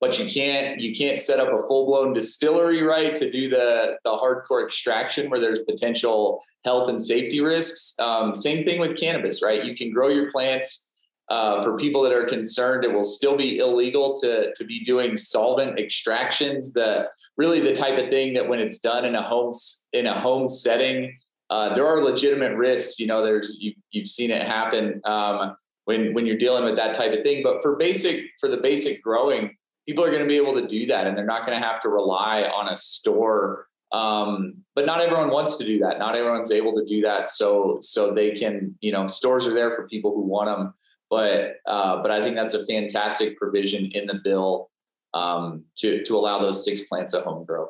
[0.00, 3.98] But you can't you can't set up a full blown distillery right to do the
[4.04, 7.94] the hardcore extraction where there's potential health and safety risks.
[7.98, 9.64] Um, same thing with cannabis, right?
[9.64, 10.90] You can grow your plants
[11.30, 15.16] uh, for people that are concerned, it will still be illegal to, to be doing
[15.16, 16.72] solvent extractions.
[16.72, 19.52] The really the type of thing that when it's done in a home
[19.92, 21.16] in a home setting,
[21.48, 22.98] uh, there are legitimate risks.
[22.98, 26.94] You know, there's you, you've seen it happen um, when when you're dealing with that
[26.94, 27.44] type of thing.
[27.44, 29.56] But for basic for the basic growing,
[29.86, 31.80] people are going to be able to do that, and they're not going to have
[31.80, 33.66] to rely on a store.
[33.92, 35.98] Um, but not everyone wants to do that.
[35.98, 37.28] Not everyone's able to do that.
[37.28, 40.74] So so they can you know stores are there for people who want them
[41.10, 44.70] but uh, but I think that's a fantastic provision in the bill
[45.12, 47.68] um, to to allow those six plants of home grow.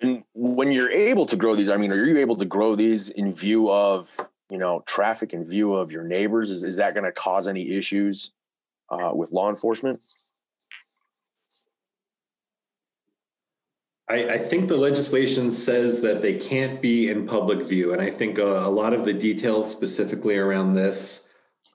[0.00, 3.10] And when you're able to grow these, I mean, are you able to grow these
[3.10, 4.16] in view of
[4.50, 6.50] you know traffic, in view of your neighbors?
[6.50, 8.32] Is is that going to cause any issues
[8.90, 10.02] uh, with law enforcement?
[14.10, 17.92] I, I, think the legislation says that they can't be in public view.
[17.92, 21.28] And I think a, a lot of the details specifically around this,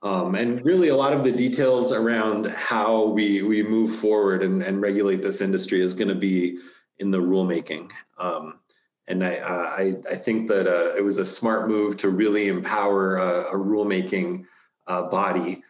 [0.03, 4.61] um, and really a lot of the details around how we, we move forward and,
[4.61, 6.59] and regulate this industry is going to be
[6.99, 7.89] in the rulemaking.
[8.18, 8.59] Um,
[9.07, 13.18] and I, I, I, think that uh, it was a smart move to really empower
[13.18, 14.45] a, a rulemaking
[14.88, 15.63] uh, body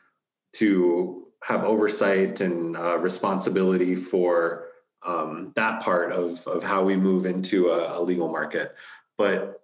[0.53, 4.69] to have oversight and uh, responsibility for
[5.03, 8.73] um, that part of of how we move into a, a legal market.
[9.15, 9.61] But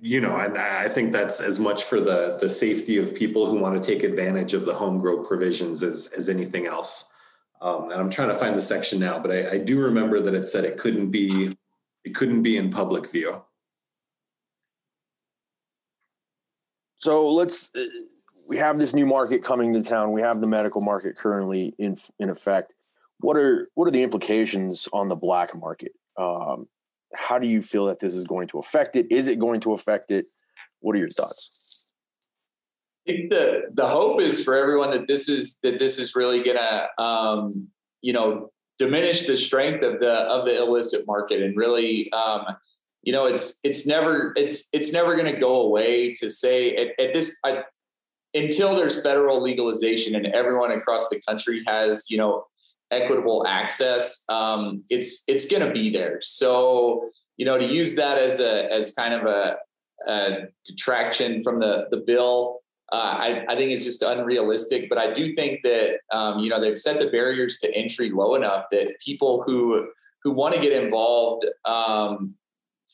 [0.00, 3.58] you know, and I think that's as much for the the safety of people who
[3.58, 7.10] want to take advantage of the home grow provisions as as anything else.
[7.60, 10.34] Um, and I'm trying to find the section now, but I, I do remember that
[10.34, 11.56] it said it couldn't be
[12.04, 13.42] it couldn't be in public view.
[16.96, 17.72] So let's.
[18.48, 20.12] We have this new market coming to town.
[20.12, 22.74] We have the medical market currently in in effect
[23.20, 25.92] what are what are the implications on the black market?
[26.18, 26.68] Um,
[27.14, 29.10] how do you feel that this is going to affect it?
[29.10, 30.26] Is it going to affect it?
[30.80, 31.88] What are your thoughts?
[33.08, 36.42] I think the the hope is for everyone that this is that this is really
[36.42, 37.68] gonna um,
[38.02, 42.44] you know diminish the strength of the of the illicit market and really um,
[43.02, 46.88] you know it's it's never it's it's never going to go away to say at,
[47.02, 47.38] at this
[48.36, 52.44] until there's federal legalization and everyone across the country has you know
[52.90, 58.18] equitable access um, it's it's going to be there so you know to use that
[58.18, 59.56] as a as kind of a,
[60.06, 62.60] a detraction from the the bill
[62.92, 64.88] uh, I, I, think it's just unrealistic.
[64.88, 68.36] But I do think that um, you know they've set the barriers to entry low
[68.36, 69.88] enough that people who
[70.22, 72.34] who want to get involved um,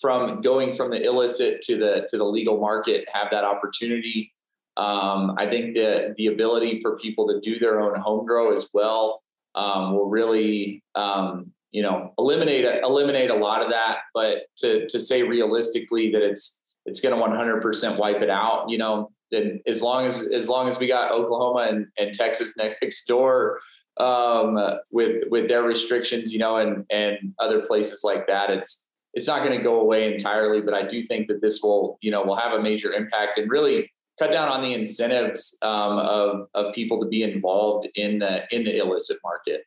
[0.01, 4.32] from going from the illicit to the to the legal market have that opportunity.
[4.77, 8.71] Um, I think that the ability for people to do their own home grow as
[8.73, 9.23] well
[9.55, 13.99] um, will really um, you know eliminate eliminate a lot of that.
[14.15, 18.77] But to to say realistically that it's it's going to 100% wipe it out, you
[18.77, 23.07] know, and as long as as long as we got Oklahoma and, and Texas next
[23.07, 23.61] door
[23.99, 24.59] um,
[24.93, 29.45] with with their restrictions, you know, and and other places like that, it's it's not
[29.45, 30.61] going to go away entirely.
[30.61, 33.51] But I do think that this will, you know, will have a major impact and
[33.51, 38.43] really cut down on the incentives um, of of people to be involved in the
[38.55, 39.65] in the illicit market.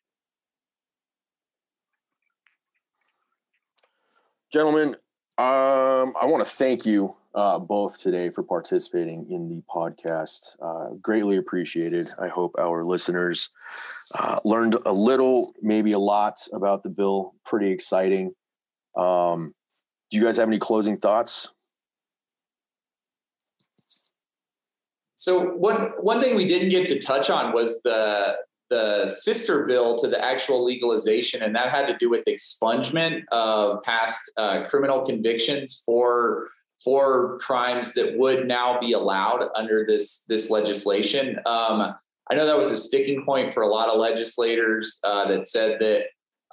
[4.51, 4.95] Gentlemen,
[5.37, 10.55] um, I want to thank you uh, both today for participating in the podcast.
[10.61, 12.07] Uh, greatly appreciated.
[12.21, 13.49] I hope our listeners
[14.17, 17.35] uh, learned a little, maybe a lot about the bill.
[17.43, 18.33] Pretty exciting.
[18.95, 19.53] Um,
[20.09, 21.51] do you guys have any closing thoughts?
[25.15, 28.35] So one one thing we didn't get to touch on was the
[28.69, 33.83] the sister bill to the actual legalization, and that had to do with expungement of
[33.83, 36.49] past uh, criminal convictions for
[36.83, 41.39] for crimes that would now be allowed under this this legislation.
[41.45, 41.95] Um,
[42.29, 45.79] I know that was a sticking point for a lot of legislators uh, that said
[45.79, 46.05] that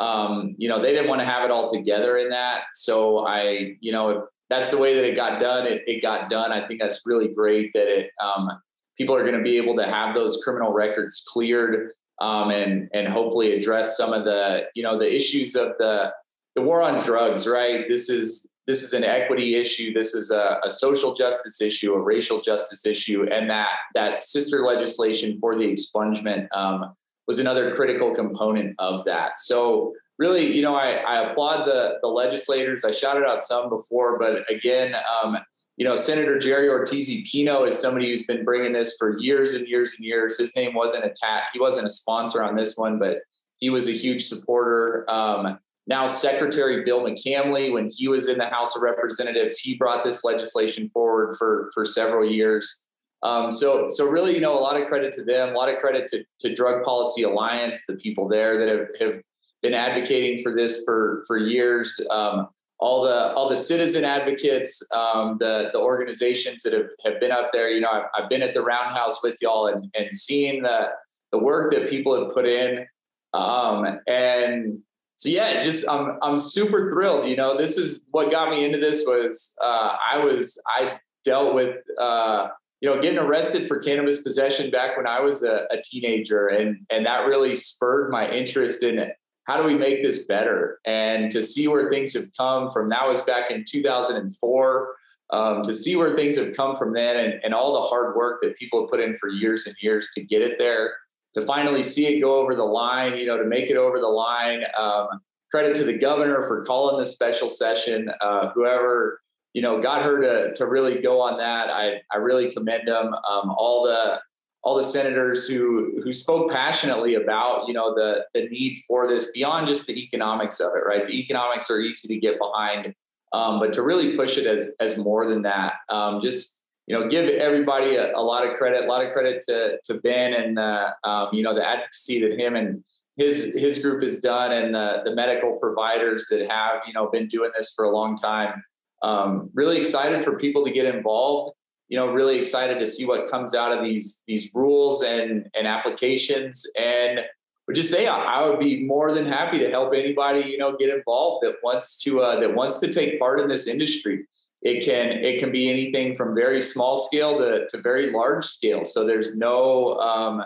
[0.02, 2.64] um, you know they didn't want to have it all together in that.
[2.74, 5.66] So I, you know, that's the way that it got done.
[5.66, 6.52] It, it got done.
[6.52, 8.50] I think that's really great that it um,
[8.98, 11.90] people are going to be able to have those criminal records cleared
[12.20, 16.12] um, and and hopefully address some of the you know the issues of the
[16.54, 17.48] the war on drugs.
[17.48, 17.86] Right.
[17.88, 19.94] This is this is an equity issue.
[19.94, 24.64] This is a, a, social justice issue, a racial justice issue, and that that sister
[24.66, 26.94] legislation for the expungement um,
[27.26, 29.40] was another critical component of that.
[29.40, 32.84] So really, you know, I, I, applaud the the legislators.
[32.84, 35.36] I shouted out some before, but again, um,
[35.76, 39.66] you know, Senator Jerry Ortiz Pino is somebody who's been bringing this for years and
[39.66, 40.38] years and years.
[40.38, 41.48] His name wasn't attached.
[41.52, 43.16] He wasn't a sponsor on this one, but
[43.58, 45.04] he was a huge supporter.
[45.10, 45.58] Um,
[45.88, 50.22] now Secretary Bill McCamley, when he was in the House of Representatives, he brought this
[50.22, 52.86] legislation forward for for several years.
[53.24, 55.80] Um, so so really, you know, a lot of credit to them, a lot of
[55.80, 59.22] credit to, to Drug Policy Alliance, the people there that have, have
[59.62, 62.00] been advocating for this for for years.
[62.10, 62.48] Um,
[62.78, 67.50] all the all the citizen advocates, um, the the organizations that have, have been up
[67.52, 67.70] there.
[67.70, 70.88] You know, I've, I've been at the Roundhouse with y'all and and seeing the
[71.30, 72.86] the work that people have put in.
[73.32, 74.80] Um, and
[75.16, 77.28] so yeah, just I'm I'm super thrilled.
[77.28, 81.54] You know, this is what got me into this was uh, I was I dealt
[81.54, 82.48] with uh,
[82.80, 86.84] you know getting arrested for cannabis possession back when I was a, a, teenager, and
[86.90, 89.12] and that really spurred my interest in
[89.44, 92.88] how do we make this better, and to see where things have come from.
[92.88, 94.96] That was back in 2004.
[95.30, 98.42] Um, to see where things have come from then, and, and all the hard work
[98.42, 100.92] that people have put in for years and years to get it there
[101.34, 104.08] to finally see it go over the line, you know, to make it over the
[104.08, 104.64] line.
[104.78, 105.08] Um,
[105.50, 108.10] credit to the governor for calling this special session.
[108.20, 109.20] Uh, whoever
[109.54, 113.14] you know got her to to really go on that, I I really commend them.
[113.14, 114.20] Um, all the
[114.62, 119.30] all the senators who who spoke passionately about you know the the need for this
[119.32, 120.86] beyond just the economics of it.
[120.86, 122.94] Right, the economics are easy to get behind,
[123.32, 125.74] um, but to really push it as as more than that.
[125.88, 129.42] Um, just you know, give everybody a, a, lot of credit, a lot of credit
[129.48, 132.82] to, to Ben and, uh, um, you know, the advocacy that him and
[133.16, 137.28] his, his group has done and uh, the medical providers that have, you know, been
[137.28, 138.62] doing this for a long time.
[139.02, 141.56] Um, really excited for people to get involved,
[141.92, 145.66] you know, really excited to see what comes out of these, these rules and, and
[145.66, 146.64] applications.
[146.78, 147.20] And
[147.66, 150.88] would just say I would be more than happy to help anybody, you know, get
[150.88, 154.26] involved that wants to, uh, that wants to take part in this industry
[154.64, 158.84] it can it can be anything from very small scale to, to very large scale
[158.84, 160.44] so there's no um,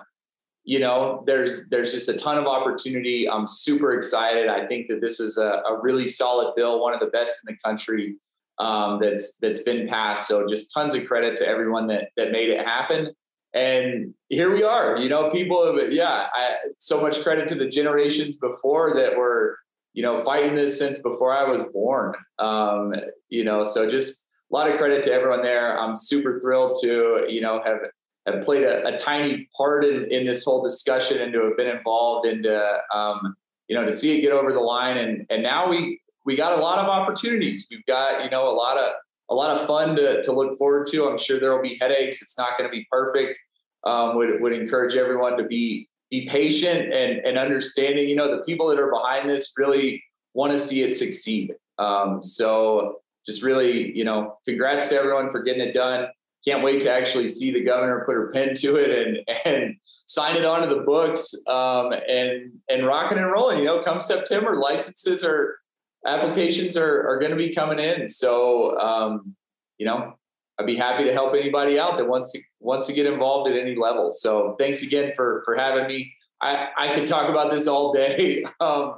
[0.67, 3.31] you know, there's there's just a ton of opportunity.
[3.31, 4.49] I'm super excited.
[4.49, 7.55] I think that this is a, a really solid bill, one of the best in
[7.55, 8.17] the country
[8.59, 10.29] um, that's that's been passed.
[10.29, 13.13] So just tons of credit to everyone that that made it happen.
[13.55, 14.99] And here we are.
[14.99, 16.27] You know, people have yeah.
[16.33, 19.59] I, so much credit to the generations before that were
[19.93, 22.15] you know fighting this since before I was born.
[22.39, 22.95] Um,
[23.29, 25.79] you know, so just a lot of credit to everyone there.
[25.79, 27.79] I'm super thrilled to you know have
[28.27, 31.69] have played a, a tiny part in, in this whole discussion and to have been
[31.69, 33.37] involved and to, um,
[33.69, 34.97] you know, to see it get over the line.
[34.97, 37.69] And, and now we, we got a lot of opportunities.
[37.71, 38.93] We've got, you know, a lot of,
[39.31, 41.09] a lot of fun to, to look forward to.
[41.09, 42.21] I'm sure there will be headaches.
[42.21, 43.39] It's not going to be perfect.
[43.85, 48.43] Um, would, would encourage everyone to be, be patient and, and understanding, you know, the
[48.43, 50.03] people that are behind this really
[50.35, 51.55] want to see it succeed.
[51.79, 56.09] Um, so just really, you know, congrats to everyone for getting it done
[56.47, 60.37] can't wait to actually see the governor put her pen to it and and sign
[60.37, 63.59] it onto the books um, and and rocking and rolling.
[63.59, 65.59] You know, come September, licenses are
[66.07, 68.09] applications are are going to be coming in.
[68.09, 69.35] So um,
[69.79, 70.15] you know,
[70.59, 73.59] I'd be happy to help anybody out that wants to wants to get involved at
[73.59, 74.11] any level.
[74.11, 76.13] So thanks again for for having me.
[76.41, 78.45] I I could talk about this all day.
[78.61, 78.97] Um,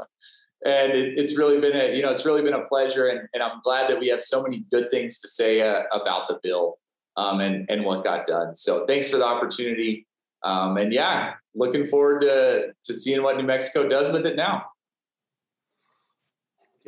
[0.64, 3.44] and it, it's really been a you know it's really been a pleasure and, and
[3.44, 6.78] i'm glad that we have so many good things to say uh, about the bill
[7.18, 8.54] um, and and what got done.
[8.54, 10.06] So thanks for the opportunity.
[10.44, 14.64] Um, and yeah, looking forward to to seeing what New Mexico does with it now.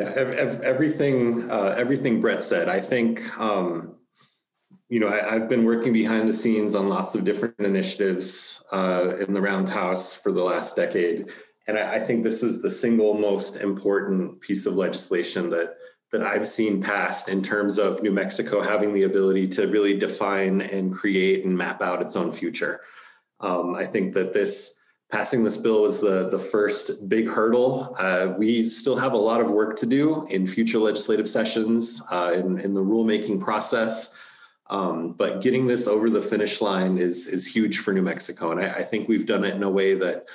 [0.01, 0.12] Yeah,
[0.62, 2.70] everything uh, everything Brett said.
[2.70, 3.96] I think um,
[4.88, 9.16] you know I, have been working behind the scenes on lots of different initiatives uh,
[9.20, 11.30] in the Roundhouse for the last decade,
[11.68, 15.76] and I, I think this is the single most important piece of legislation that
[16.12, 20.62] that I've seen passed in terms of New Mexico having the ability to really define
[20.62, 22.80] and create and map out its own future.
[23.40, 24.80] Um, I think that this
[25.11, 27.96] passing this bill was the, the first big hurdle.
[27.98, 32.32] Uh, we still have a lot of work to do in future legislative sessions, uh,
[32.36, 34.14] in, in the rulemaking process.
[34.68, 38.52] Um, but getting this over the finish line is, is huge for New Mexico.
[38.52, 40.26] And I, I think we've done it in a way that,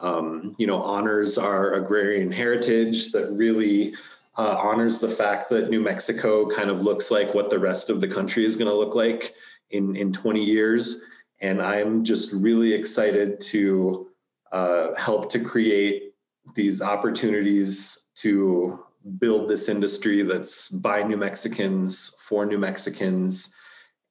[0.00, 3.94] um, you know, honors our agrarian heritage, that really
[4.38, 8.00] uh, honors the fact that New Mexico kind of looks like what the rest of
[8.00, 9.34] the country is going to look like
[9.70, 11.02] in, in 20 years.
[11.40, 14.08] And I'm just really excited to
[14.54, 16.14] uh, help to create
[16.54, 18.78] these opportunities to
[19.18, 23.52] build this industry that's by New Mexicans for New Mexicans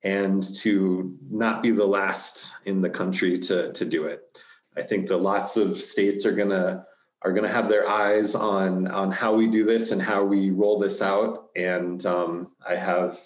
[0.03, 4.37] and to not be the last in the country to, to do it.
[4.75, 6.85] I think that lots of states are to
[7.21, 10.77] are to have their eyes on on how we do this and how we roll
[10.77, 11.51] this out.
[11.55, 13.17] And um, I have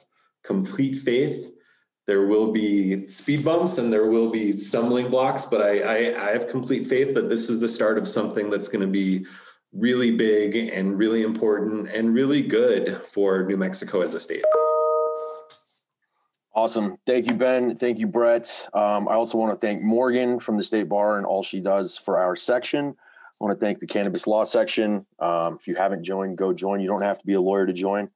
[0.43, 1.56] complete faith.
[2.07, 6.31] There will be speed bumps and there will be stumbling blocks, but I, I, I
[6.31, 9.25] have complete faith that this is the start of something that's going to be
[9.73, 14.45] really big and really important and really good for New Mexico as a state.
[16.55, 16.97] Awesome.
[17.05, 17.75] Thank you, Ben.
[17.75, 18.67] Thank you, Brett.
[18.73, 21.97] Um, I also want to thank Morgan from the State Bar and all she does
[21.97, 22.95] for our section.
[23.39, 25.05] I want to thank the cannabis law section.
[25.19, 26.79] Um, if you haven't joined, go join.
[26.79, 28.09] You don't have to be a lawyer to join.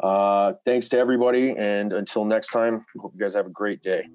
[0.00, 1.56] Uh, thanks to everybody.
[1.56, 4.08] And until next time, hope you guys have a great day.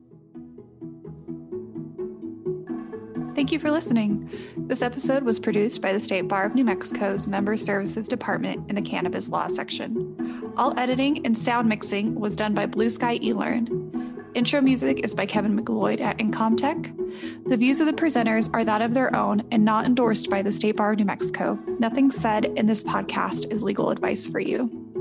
[3.35, 4.29] Thank you for listening.
[4.55, 8.75] This episode was produced by the State Bar of New Mexico's Member Services Department in
[8.75, 10.53] the Cannabis Law section.
[10.55, 13.91] All editing and sound mixing was done by Blue Sky eLearn.
[14.35, 17.47] Intro music is by Kevin MacLeod at Incompetech.
[17.47, 20.51] The views of the presenters are that of their own and not endorsed by the
[20.51, 21.59] State Bar of New Mexico.
[21.79, 24.92] Nothing said in this podcast is legal advice for you.